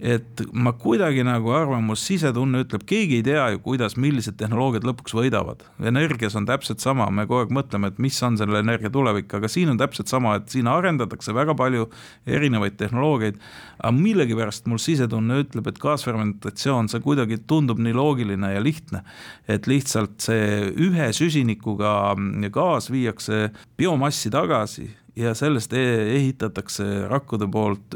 [0.01, 4.85] et ma kuidagi nagu arvan, mu sisetunne ütleb, keegi ei tea ju, kuidas, millised tehnoloogiad
[4.87, 5.61] lõpuks võidavad.
[5.77, 9.49] energias on täpselt sama, me kogu aeg mõtleme, et mis on selle energia tulevik, aga
[9.51, 11.89] siin on täpselt sama, et siin arendatakse väga palju
[12.25, 13.37] erinevaid tehnoloogiaid.
[13.79, 19.03] aga millegipärast mul sisetunne ütleb, et kaasfermentatsioon, see kuidagi tundub nii loogiline ja lihtne.
[19.47, 22.15] et lihtsalt see ühe süsinikuga
[22.49, 27.93] gaas viiakse biomassi tagasi ja sellest e-, ehitatakse rakkude poolt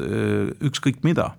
[0.62, 1.32] ükskõik mida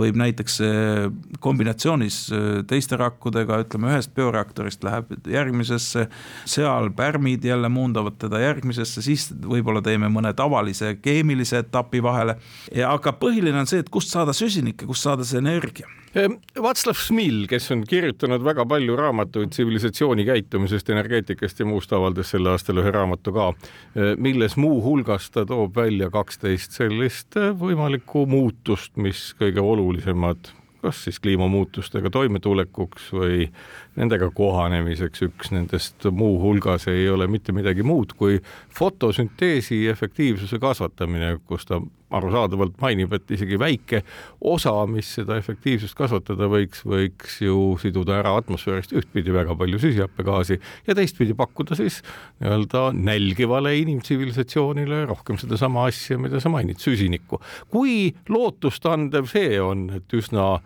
[0.00, 1.08] võib näiteks äh,
[1.40, 6.06] kombinatsioonis äh, teiste rakkudega, ütleme ühest bioreaktorist läheb järgmisesse,
[6.48, 12.38] seal pärmid jälle muundavad teda järgmisesse, siis võib-olla teeme mõne tavalise keemilise etapi vahele.
[12.86, 17.66] aga põhiline on see, et kust saada süsinikke, kust saada see energia Václav Smil, kes
[17.74, 23.34] on kirjutanud väga palju raamatuid tsivilisatsiooni käitumisest, energeetikast ja muust, avaldas sel aastal ühe raamatu
[23.36, 30.54] ka, ehm, milles muuhulgas ta toob välja kaksteist sellist ehm, võimalikku muutust, mis kõige olulisemad
[30.86, 33.48] kas siis kliimamuutustega toimetulekuks või
[33.96, 35.22] nendega kohanemiseks.
[35.26, 38.40] üks nendest muuhulgas ei ole mitte midagi muud kui
[38.76, 41.80] fotosünteesi efektiivsuse kasvatamine, kus ta
[42.14, 44.02] arusaadavalt mainib, et isegi väike
[44.46, 50.60] osa, mis seda efektiivsust kasvatada võiks, võiks ju siduda ära atmosfäärist ühtpidi väga palju süsihappegaasi
[50.86, 51.98] ja teistpidi pakkuda siis
[52.38, 57.40] nii-öelda nälgivale inimtsivilisatsioonile rohkem sedasama asja, mida sa mainid, süsinikku.
[57.74, 60.56] kui lootustandev see on, et üsna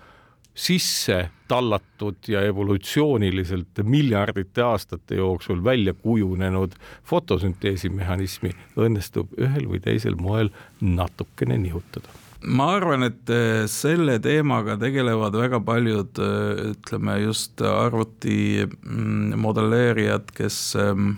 [0.61, 6.77] sisse tallatud ja evolutsiooniliselt miljardite aastate jooksul välja kujunenud
[7.11, 12.13] fotosünteesimehhanismi õnnestub ühel või teisel moel natukene nihutada.
[12.41, 20.33] Ma arvan, et äh, selle teemaga tegelevad väga paljud, äh, ütleme just arvuti mm, modelleerijad,
[20.37, 21.17] kes Mm,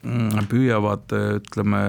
[0.00, 1.80] püüavad, ütleme,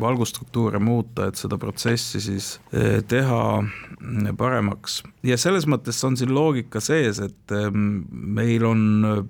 [0.00, 5.02] valgustruktuure muuta, et seda protsessi siis eh, teha mm, paremaks.
[5.26, 8.06] ja selles mõttes on siin loogika sees, et mm,
[8.40, 9.28] meil on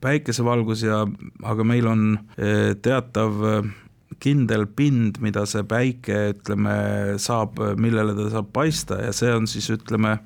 [0.00, 1.04] päikesevalgus ja,
[1.44, 2.06] aga meil on
[2.38, 3.36] eh, teatav
[4.20, 6.74] kindel pind, mida see päike, ütleme,
[7.20, 10.18] saab, millele ta saab paista ja see on siis ütleme,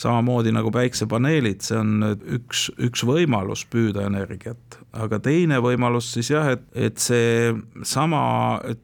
[0.00, 2.04] samamoodi nagu päiksepaneelid, see on
[2.38, 7.52] üks, üks võimalus püüda energiat, aga teine võimalus siis jah, et, et see
[7.84, 8.22] sama,
[8.64, 8.80] et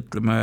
[0.00, 0.36] ütleme,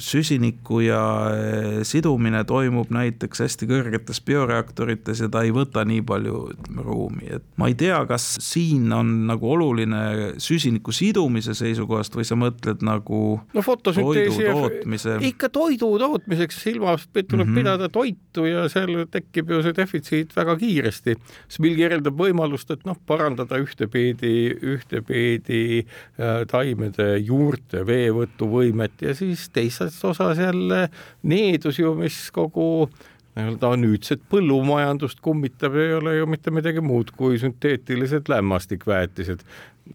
[0.00, 1.02] süsiniku ja
[1.34, 7.30] eh, sidumine toimub näiteks hästi kõrgetes bioreaktorites ja ta ei võta nii palju, ütleme, ruumi,
[7.38, 10.02] et ma ei tea, kas siin on nagu oluline
[10.42, 13.22] süsiniku sidumise seisukohast või sa mõtled nagu
[13.54, 15.18] no fotosünteesi toidu tootmise?
[15.30, 17.58] ikka toidu tootmiseks silmas tuleb mm -hmm.
[17.58, 21.16] pidada toitu ja seal tekib ju see defitsiit väga kiiresti.
[21.48, 24.34] Spill kirjeldab võimalust, et noh, parandada ühtepeedi,
[24.74, 30.86] ühtepeedi äh, taimede juurte veevõtu võimet ja siis teises osas jälle
[31.22, 32.88] needus ju, mis kogu
[33.36, 39.44] nii-öelda nüüdset põllumajandust kummitab, ei ole ju mitte midagi muud kui sünteetilised lämmastikväetised.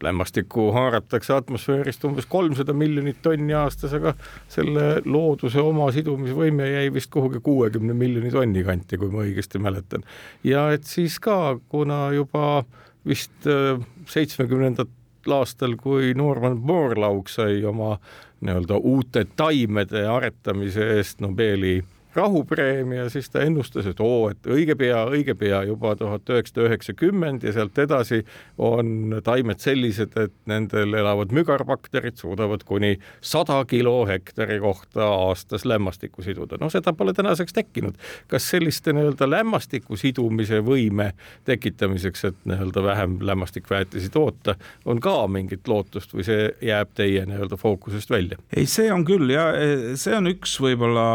[0.04, 4.12] lämmastikku haaratakse atmosfäärist umbes kolmsada miljonit tonni aastas, aga
[4.52, 10.04] selle looduse oma sidumisvõime jäi vist kuhugi kuuekümne miljoni tonni kanti, kui ma õigesti mäletan.
[10.44, 12.66] ja et siis ka, kuna juba
[13.08, 14.90] vist äh, seitsmekümnendat
[15.32, 17.98] aastal, kui Norman Borlaug sai oma
[18.42, 21.84] nii-öelda uute taimede aretamise eest Nobeli
[22.16, 27.44] rahupreemia, siis ta ennustas, et oo, et õige pea, õige pea juba tuhat üheksasada üheksakümmend
[27.44, 28.22] ja sealt edasi
[28.58, 36.24] on taimed sellised, et nendel elavad mügarbakterid suudavad kuni sada kilo hektari kohta aastas lämmastikku
[36.26, 36.58] siduda.
[36.62, 37.96] no seda pole tänaseks tekkinud.
[38.28, 41.12] kas selliste nii-öelda lämmastiku sidumise võime
[41.46, 47.58] tekitamiseks, et nii-öelda vähem lämmastikväetisi toota, on ka mingit lootust või see jääb teie nii-öelda
[47.58, 48.38] fookusest välja?
[48.56, 49.52] ei, see on küll ja
[50.00, 51.06] see on üks võib-olla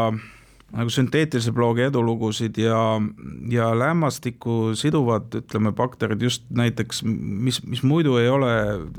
[0.71, 2.79] nagu sünteetilise bloogi edulugusid ja,
[3.51, 8.53] ja lämmastikku siduvad, ütleme, bakterid just näiteks, mis, mis muidu ei ole,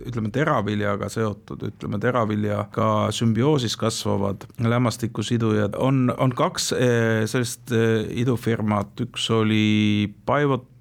[0.06, 9.06] ütleme, teraviljaga seotud, ütleme, teraviljaga sümbioosis kasvavad lämmastikusidujad, on, on kaks eh, sellist eh, idufirmat,
[9.06, 9.64] üks oli
[10.28, 10.71] Pivot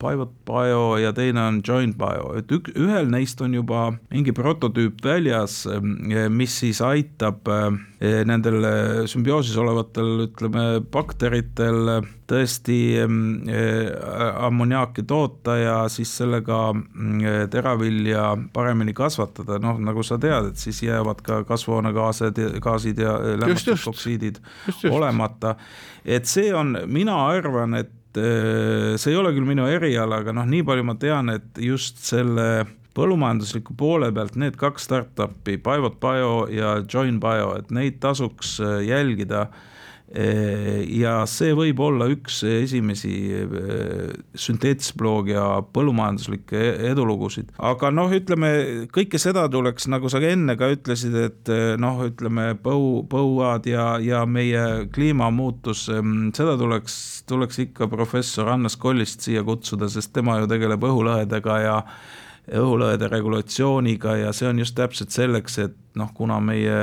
[0.00, 5.02] Pivot Bio ja teine on Joint Bio, et ük-, ühel neist on juba mingi prototüüp
[5.04, 12.78] väljas, eh, mis siis aitab eh, nendel eh, sümbioosis olevatel, ütleme, bakteritel tõesti
[14.46, 16.60] ammoniaaki toota ja siis sellega
[17.50, 24.38] teravilja paremini kasvatada, noh, nagu sa tead, et siis jäävad ka kasvuhoonegaased, gaasid ja lämmastikoksiidid
[24.94, 25.56] olemata.
[26.04, 30.64] et see on, mina arvan, et see ei ole küll minu eriala, aga noh, nii
[30.66, 36.78] palju ma tean, et just selle põllumajandusliku poole pealt need kaks startup'i, Pivot Bio ja
[36.82, 39.46] Join Bio, et neid tasuks äh, jälgida
[40.10, 48.50] ja see võib olla üks esimesi eh, sünteetisbloogia põllumajanduslikke e-, edulugusid, aga noh, ütleme
[48.90, 53.92] kõike seda tuleks, nagu sa enne ka ütlesid, et eh, noh, ütleme põu, põuad ja,
[54.02, 56.96] ja meie kliimamuutus, mm, seda tuleks,
[57.30, 61.76] tuleks ikka professor Hannes Kollist siia kutsuda, sest tema ju tegeleb õhulõhedega ja
[62.58, 66.76] õhulõhede regulatsiooniga ja see on just täpselt selleks, et noh, kuna meie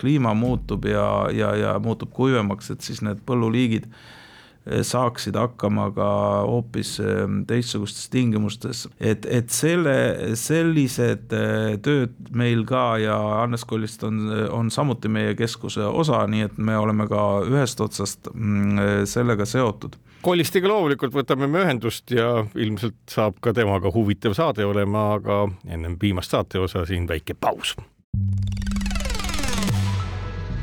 [0.00, 6.08] kliima muutub ja, ja, ja muutub kuivemaks, et siis need põlluliigid eh, saaksid hakkama ka
[6.48, 9.96] hoopis eh, teistsugustes tingimustes, et, et selle,
[10.40, 16.48] sellised eh, tööd meil ka ja Hannes Kollist on, on samuti meie keskuse osa, nii
[16.48, 22.46] et me oleme ka ühest otsast mm, sellega seotud Kollistiga loomulikult võtame me ühendust ja
[22.56, 27.74] ilmselt saab ka temaga huvitav saade olema, aga ennem viimast saate osa siin väike paus.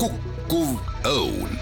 [0.02, 0.72] kukkuv
[1.06, 1.54] õun.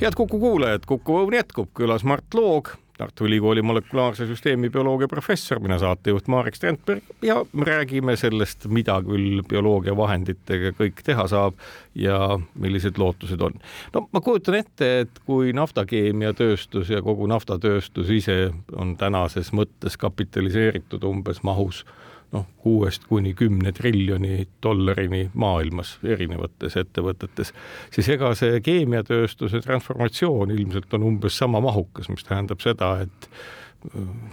[0.00, 5.58] head Kuku kuulajad, Kuku Õun jätkub, külas Mart Loog Tartu Ülikooli molekulaarse süsteemi bioloogia professor,
[5.64, 11.56] mina saatejuht Marek Strandberg ja me räägime sellest, mida küll bioloogia vahenditega kõik teha saab
[11.94, 12.18] ja
[12.54, 13.56] millised lootused on.
[13.94, 18.38] no ma kujutan ette, et kui naftakeemiatööstus ja kogu naftatööstus ise
[18.76, 21.86] on tänases mõttes kapitaliseeritud umbes mahus
[22.32, 27.52] noh, kuuest kuni kümne triljoni dollarini maailmas erinevates ettevõtetes,
[27.92, 33.50] siis ega see keemiatööstuse transformatsioon ilmselt on umbes sama mahukas, mis tähendab seda, et äh,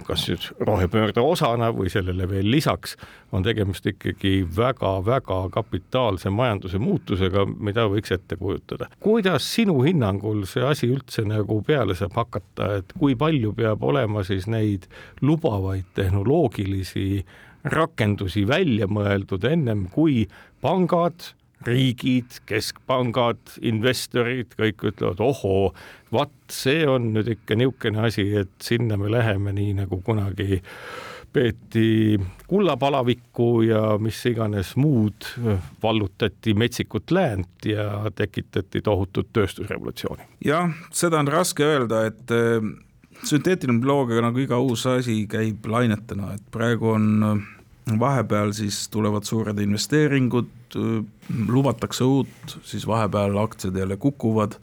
[0.08, 2.96] kas nüüd rohepöörde osana või sellele veel lisaks
[3.34, 8.90] on tegemist ikkagi väga-väga kapitaalse majanduse muutusega, mida võiks ette kujutada.
[9.00, 14.24] kuidas sinu hinnangul see asi üldse nagu peale saab hakata, et kui palju peab olema
[14.24, 14.86] siis neid
[15.22, 17.26] lubavaid tehnoloogilisi
[17.64, 20.24] rakendusi välja mõeldud ennem kui
[20.64, 21.34] pangad,
[21.68, 25.74] riigid, keskpangad, investorid, kõik ütlevad, ohoo,
[26.14, 30.62] vaat see on nüüd ikka niisugune asi, et sinna me läheme nii nagu kunagi
[31.34, 32.18] peeti
[32.50, 35.28] kullapalavikku ja mis iganes muud,
[35.84, 40.26] vallutati metsikut läänt ja tekitati tohutut tööstusrevolutsiooni.
[40.46, 42.34] jah, seda on raske öelda, et
[43.28, 47.48] sünteetiline bioloogia nagu iga uus asi käib lainetena, et praegu on äh,
[48.00, 50.78] vahepeal siis tulevad suured investeeringud,
[51.50, 54.60] lubatakse uut, siis vahepeal aktsiad jälle kukuvad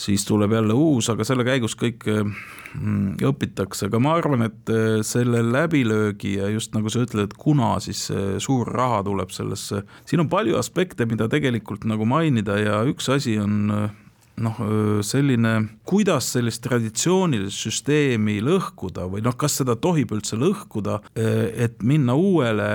[0.00, 5.02] siis tuleb jälle uus, aga selle käigus kõik mm, õpitakse, aga ma arvan, et äh,
[5.04, 8.06] selle läbilöögi ja just nagu sa ütled, et kuna siis
[8.40, 13.36] suur raha tuleb sellesse, siin on palju aspekte, mida tegelikult nagu mainida ja üks asi
[13.42, 13.90] on äh,
[14.42, 14.60] noh,
[15.06, 15.54] selline,
[15.88, 22.70] kuidas sellist traditsioonilist süsteemi lõhkuda või noh, kas seda tohib üldse lõhkuda, et minna uuele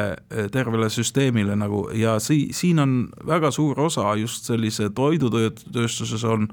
[0.53, 2.95] tervele süsteemile nagu ja si-, siin on
[3.25, 6.47] väga suur osa just sellise toidutööstuses on,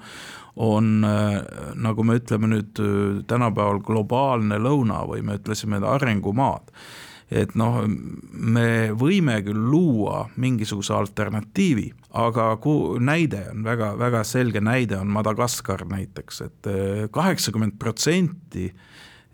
[0.56, 2.82] on nagu me ütleme nüüd
[3.28, 6.72] tänapäeval globaalne lõuna või me ütlesime arengumaad
[7.32, 7.80] et noh,
[8.32, 11.88] me võime küll luua mingisuguse alternatiivi,
[12.20, 17.78] aga ku-, näide on väga, väga selge näide on Madagaskar näiteks et, et eh, kaheksakümmend
[17.80, 18.68] protsenti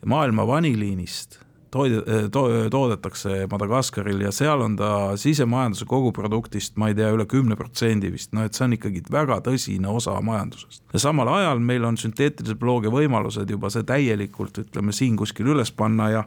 [0.07, 1.40] maailma vaniliinist
[1.70, 4.90] toid-, eh, to-, toodetakse Madagaskaril ja seal on ta
[5.20, 9.40] sisemajanduse koguproduktist, ma ei tea, üle kümne protsendi vist, no et see on ikkagi väga
[9.46, 10.82] tõsine osa majandusest.
[10.92, 15.72] ja samal ajal meil on sünteetilise bioloogia võimalused juba see täielikult, ütleme siin kuskil üles
[15.72, 16.24] panna ja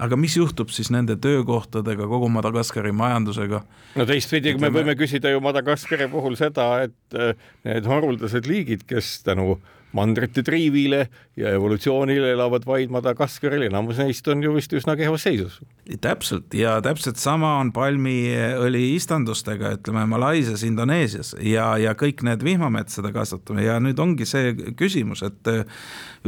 [0.00, 3.62] aga mis juhtub siis nende töökohtadega, kogu Madagaskari majandusega?
[3.98, 7.36] no teistpidi, me võime küsida ju Madagaskari puhul seda, et äh,
[7.68, 9.58] need haruldased liigid, kes tänu
[9.96, 15.60] mandrite triivile ja evolutsioonile elavad vaid Madagaskaril, enamus neist on ju vist üsna kehvas seisus.
[16.00, 16.54] täpselt.
[16.54, 21.34] Ja täpselt sama on palmiõli istandustega, ütleme Malaisias, Indoneesias.
[21.40, 25.64] Ja, ja kõik need vihmametsade kasvatamine ja nüüd ongi see küsimus, et äh,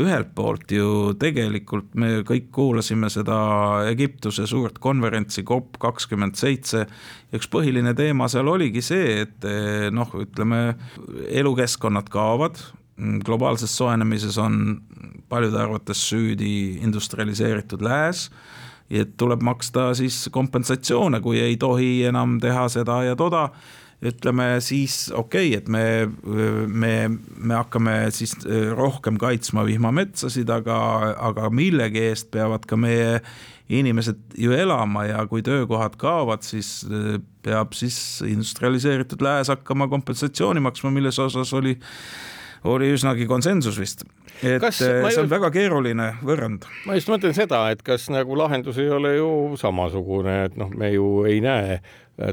[0.00, 3.36] ühelt poolt ju tegelikult me kõik kuulasime seda
[3.90, 6.86] Egiptuse suurt konverentsi COP kakskümmend seitse.
[7.34, 10.76] üks põhiline teema seal oligi see, et eh, noh, ütleme
[11.34, 12.60] elukeskkonnad kaovad,
[13.24, 14.82] globaalses soojenemises on
[15.28, 18.28] paljude arvates süüdi industrialiseeritud lääs
[18.90, 23.48] et tuleb maksta siis kompensatsioone, kui ei tohi enam teha seda ja toda.
[24.04, 26.10] Ütleme siis okei okay,, et me,
[26.68, 30.76] me, me hakkame siis äh, rohkem kaitsma vihmametsasid, aga,
[31.30, 33.22] aga millegi eest peavad ka meie
[33.72, 37.16] inimesed ju elama ja kui töökohad kaovad, siis äh,
[37.46, 37.96] peab siis
[38.28, 41.78] industrialiseeritud lääs hakkama kompensatsiooni maksma, milles osas oli,
[42.64, 44.04] oli üsnagi konsensus vist
[44.42, 46.66] et kas, äh, see on väga keeruline võrrand.
[46.88, 49.28] ma just mõtlen seda, et kas nagu lahendus ei ole ju
[49.60, 51.80] samasugune, et noh, me ju ei näe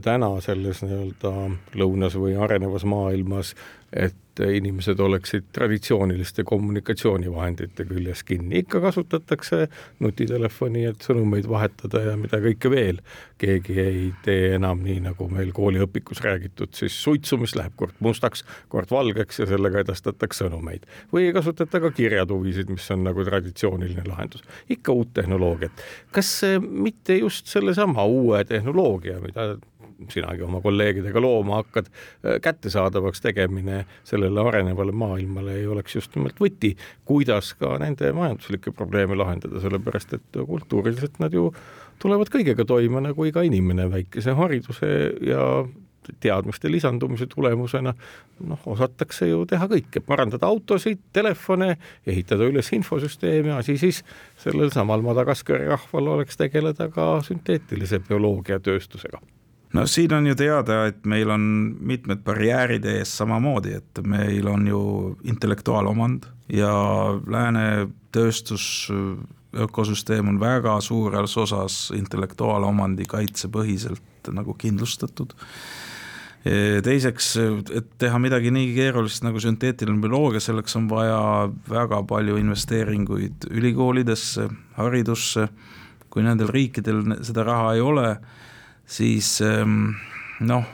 [0.05, 1.31] täna selles nii-öelda
[1.79, 3.55] lõunas või arenevas maailmas,
[3.91, 9.67] et inimesed oleksid traditsiooniliste kommunikatsioonivahendite küljes kinni, ikka kasutatakse
[9.99, 13.01] nutitelefoni, et sõnumeid vahetada ja mida kõike veel.
[13.41, 18.45] keegi ei tee enam nii, nagu meil kooliõpikus räägitud, siis suitsu, mis läheb kord mustaks,
[18.69, 20.85] kord valgeks ja sellega edastatakse sõnumeid.
[21.13, 25.71] või ei kasutata ka kirjatuvisid, mis on nagu traditsiooniline lahendus, ikka uut tehnoloogiat.
[26.11, 29.57] kas mitte just sellesama uue tehnoloogia, mida
[30.09, 36.39] sinagi oma kolleegidega looma hakkad, äh, kättesaadavaks tegemine sellele arenevale maailmale ei oleks just nimelt
[36.41, 36.75] võti,
[37.05, 41.51] kuidas ka nende majanduslikke probleeme lahendada, sellepärast et kultuuriliselt nad ju
[42.01, 44.91] tulevad kõigega toime nagu iga inimene väikese hariduse
[45.27, 45.45] ja
[46.19, 47.93] teadmiste lisandumise tulemusena.
[48.47, 51.75] Noh, osatakse ju teha kõike, parandada autosid, telefone,
[52.07, 54.01] ehitada üles infosüsteeme, asi siis
[54.41, 59.21] sellel samal Madagaskari rahval oleks tegeleda ka sünteetilise bioloogia tööstusega
[59.73, 61.43] no siin on ju teada, et meil on
[61.79, 64.81] mitmed barjäärid ees samamoodi, et meil on ju
[65.23, 66.73] intellektuaalomand ja
[67.27, 68.89] lääne tööstus
[69.51, 75.33] ökosüsteem on väga suures osas intellektuaalomandi kaitsepõhiselt nagu kindlustatud.
[76.83, 77.35] teiseks,
[77.75, 84.47] et teha midagi nii keerulist nagu sünteetiline bioloogia, selleks on vaja väga palju investeeringuid ülikoolidesse,
[84.77, 85.47] haridusse,
[86.09, 88.07] kui nendel riikidel seda raha ei ole
[88.91, 89.91] siis ehm,
[90.47, 90.65] noh,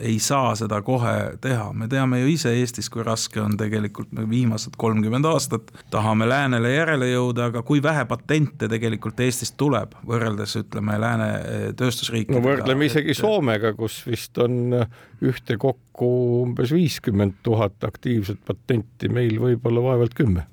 [0.00, 4.76] ei saa seda kohe teha, me teame ju ise Eestis, kui raske on tegelikult viimased
[4.80, 10.98] kolmkümmend aastat, tahame läänele järele jõuda, aga kui vähe patente tegelikult Eestist tuleb, võrreldes ütleme
[11.02, 12.38] lääne eh, tööstusriikidega.
[12.38, 14.78] no võrdleme isegi Soomega, kus vist on
[15.22, 20.46] ühtekokku umbes viiskümmend tuhat aktiivset patenti, meil võib-olla vaevalt kümme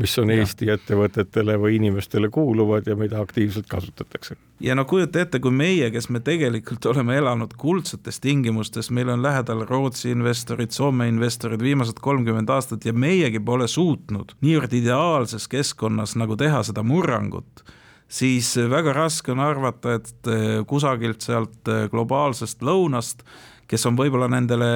[0.00, 0.76] mis on Eesti ja.
[0.78, 4.36] ettevõtetele või inimestele kuuluvad ja mida aktiivselt kasutatakse.
[4.60, 9.22] ja no kujuta ette, kui meie, kes me tegelikult oleme elanud kuldsetes tingimustes, meil on
[9.22, 16.16] lähedal Rootsi investorid, Soome investorid viimased kolmkümmend aastat ja meiegi pole suutnud niivõrd ideaalses keskkonnas
[16.16, 17.64] nagu teha seda murrangut
[18.10, 20.30] siis väga raske on arvata, et
[20.66, 23.22] kusagilt sealt globaalsest lõunast
[23.70, 24.70] kes on võib-olla nendele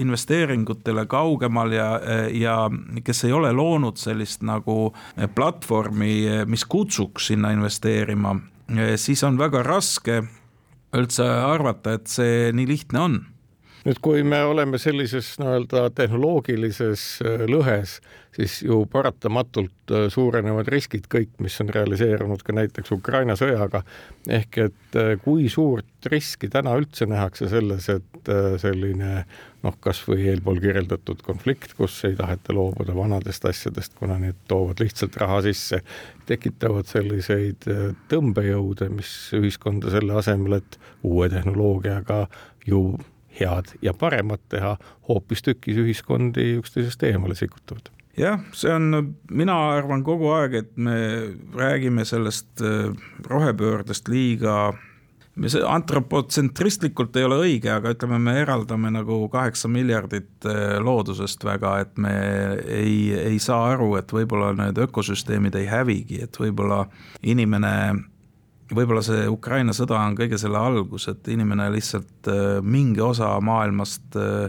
[0.00, 1.88] investeeringutele kaugemal ja,
[2.32, 2.56] ja
[3.04, 4.94] kes ei ole loonud sellist nagu
[5.34, 8.38] platvormi, mis kutsuks sinna investeerima,
[8.96, 10.22] siis on väga raske
[10.96, 13.18] üldse arvata, et see nii lihtne on
[13.86, 17.98] nüüd, kui me oleme sellises nii-öelda tehnoloogilises äh, lõhes,
[18.36, 23.84] siis ju paratamatult äh, suurenevad riskid kõik, mis on realiseerunud ka näiteks Ukraina sõjaga.
[24.28, 28.28] ehk et äh, kui suurt riski täna üldse nähakse selles, et
[28.62, 29.24] selline
[29.64, 35.16] noh, kasvõi eelpool kirjeldatud konflikt, kus ei taheta loobuda vanadest asjadest, kuna need toovad lihtsalt
[35.18, 35.80] raha sisse,
[36.28, 37.66] tekitavad selliseid
[38.12, 42.26] tõmbejõude, mis ühiskonda selle asemel, et uue tehnoloogiaga
[42.68, 42.82] ju
[43.40, 44.76] head ja paremat teha,
[45.08, 47.92] hoopistükkis ühiskondi üksteisest eemale sikutavad.
[48.18, 50.98] Jah, see on, mina arvan kogu aeg, et me
[51.54, 52.90] räägime sellest äh,
[53.30, 54.72] rohepöördest liiga
[55.38, 61.44] me see antropotsentristlikult ei ole õige, aga ütleme, me eraldame nagu kaheksa miljardit äh, loodusest
[61.46, 62.14] väga, et me
[62.64, 66.84] ei, ei saa aru, et võib-olla need ökosüsteemid ei hävigi, et võib-olla
[67.22, 67.74] inimene
[68.74, 74.18] võib-olla see Ukraina sõda on kõige selle algus, et inimene lihtsalt äh, mingi osa maailmast
[74.20, 74.48] äh,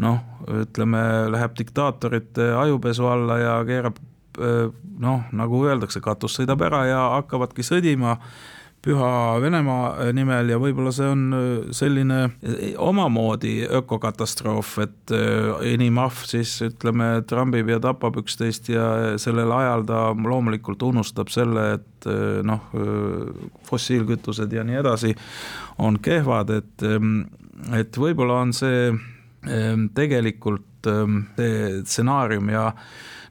[0.00, 0.22] noh,
[0.62, 4.00] ütleme, läheb diktaatorite ajupesu alla ja keerab
[4.40, 4.70] äh,
[5.00, 8.18] noh, nagu öeldakse, katus sõidab ära ja hakkavadki sõdima
[8.80, 11.24] Püha Venemaa nimel ja võib-olla see on
[11.76, 12.20] selline
[12.80, 15.12] omamoodi ökokatastroof, et
[15.68, 21.66] enim ahv siis ütleme, trambib ja tapab üksteist ja sellel ajal ta loomulikult unustab selle,
[21.76, 22.08] et
[22.48, 22.72] noh,
[23.68, 25.12] fossiilkütused ja nii edasi
[25.84, 26.86] on kehvad, et,
[27.76, 28.88] et võib-olla on see
[29.92, 32.70] tegelikult see stsenaarium ja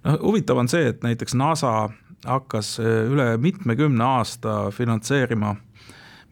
[0.06, 1.90] noh, huvitav on see, et näiteks NASA
[2.26, 5.56] hakkas äh, üle mitmekümne aasta finantseerima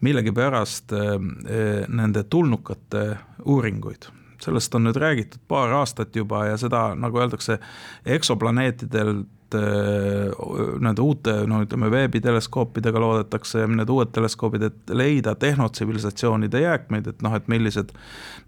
[0.01, 4.11] millegipärast äh, äh, nende tulnukate uuringuid.
[4.37, 7.57] sellest on nüüd räägitud paar aastat juba ja seda, nagu öeldakse,
[8.05, 17.25] eksoplaneetidelt nende uute, no ütleme, veebiteleskoopidega loodetakse, need uued teleskoobid, et leida tehnotsivilisatsioonide jääkmeid, et
[17.25, 17.95] noh, et millised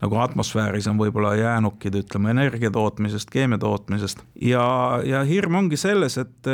[0.03, 4.67] nagu atmosfääris on võib-olla jäänukid, ütleme, energia tootmisest, keemia tootmisest ja,
[5.07, 6.53] ja hirm ongi selles, et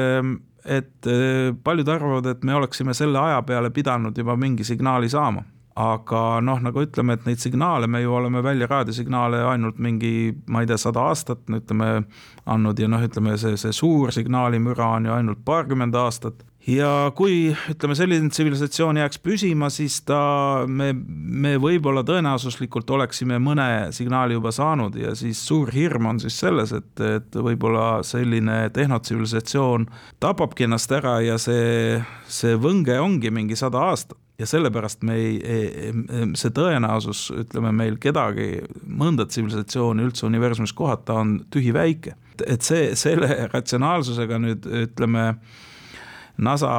[0.65, 5.43] et äh, paljud arvavad, et me oleksime selle aja peale pidanud juba mingi signaali saama.
[5.75, 10.61] aga noh, nagu ütleme, et neid signaale me ju oleme välja raadiosignaale ainult mingi, ma
[10.63, 12.05] ei tea, sada aastat, ütleme,
[12.45, 17.51] andnud ja noh, ütleme see, see suur signaalimüra on ju ainult paarkümmend aastat ja kui
[17.71, 20.19] ütleme, selline tsivilisatsioon jääks püsima, siis ta,
[20.67, 26.39] me, me võib-olla tõenäosuslikult oleksime mõne signaali juba saanud ja siis suur hirm on siis
[26.41, 29.87] selles, et, et võib-olla selline tehnotsivilisatsioon
[30.23, 35.35] tapabki ennast ära ja see, see võnge ongi mingi sada aastat ja sellepärast me ei,
[35.39, 35.91] ei,
[36.35, 42.17] see tõenäosus, ütleme meil kedagi, mõnda tsivilisatsiooni üldse universumis kohata on tühiväike.
[42.47, 45.29] et see, selle ratsionaalsusega nüüd ütleme
[46.37, 46.71] NASA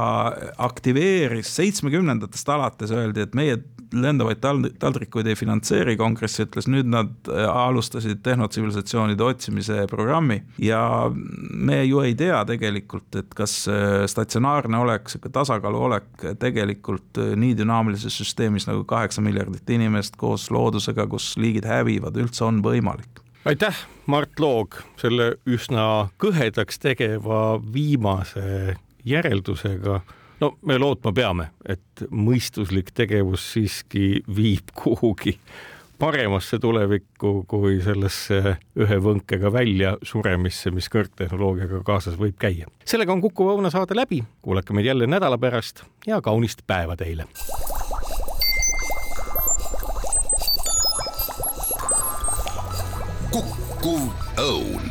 [0.59, 3.57] aktiveeris seitsmekümnendatest alates, öeldi, et meie
[3.95, 4.41] lendavaid
[4.81, 10.81] taldrikuid ei finantseeri, kongress ütles, nüüd nad äh, alustasid tehnotsivilisatsioonide otsimise programmi ja
[11.13, 17.35] me ju ei tea tegelikult, et kas äh, statsionaarne olek, sihuke tasakaalu olek tegelikult äh,
[17.39, 23.23] nii dünaamilises süsteemis nagu kaheksa miljardit inimest koos loodusega, kus liigid hävivad, üldse on võimalik.
[23.47, 23.79] Aitäh,
[24.11, 28.75] Mart Loog, selle üsna kõhedaks tegeva viimase
[29.07, 30.01] järeldusega,
[30.41, 35.39] no me lootma peame, et mõistuslik tegevus siiski viib kuhugi
[35.99, 42.69] paremasse tulevikku kui sellesse ühe võnkega välja suremisse, mis kõrgtehnoloogiaga kaasas võib käia.
[42.85, 47.25] sellega on Kuku Õuna saade läbi, kuulake meid jälle nädala pärast ja kaunist päeva teile.
[53.33, 54.86] kukkuv Õun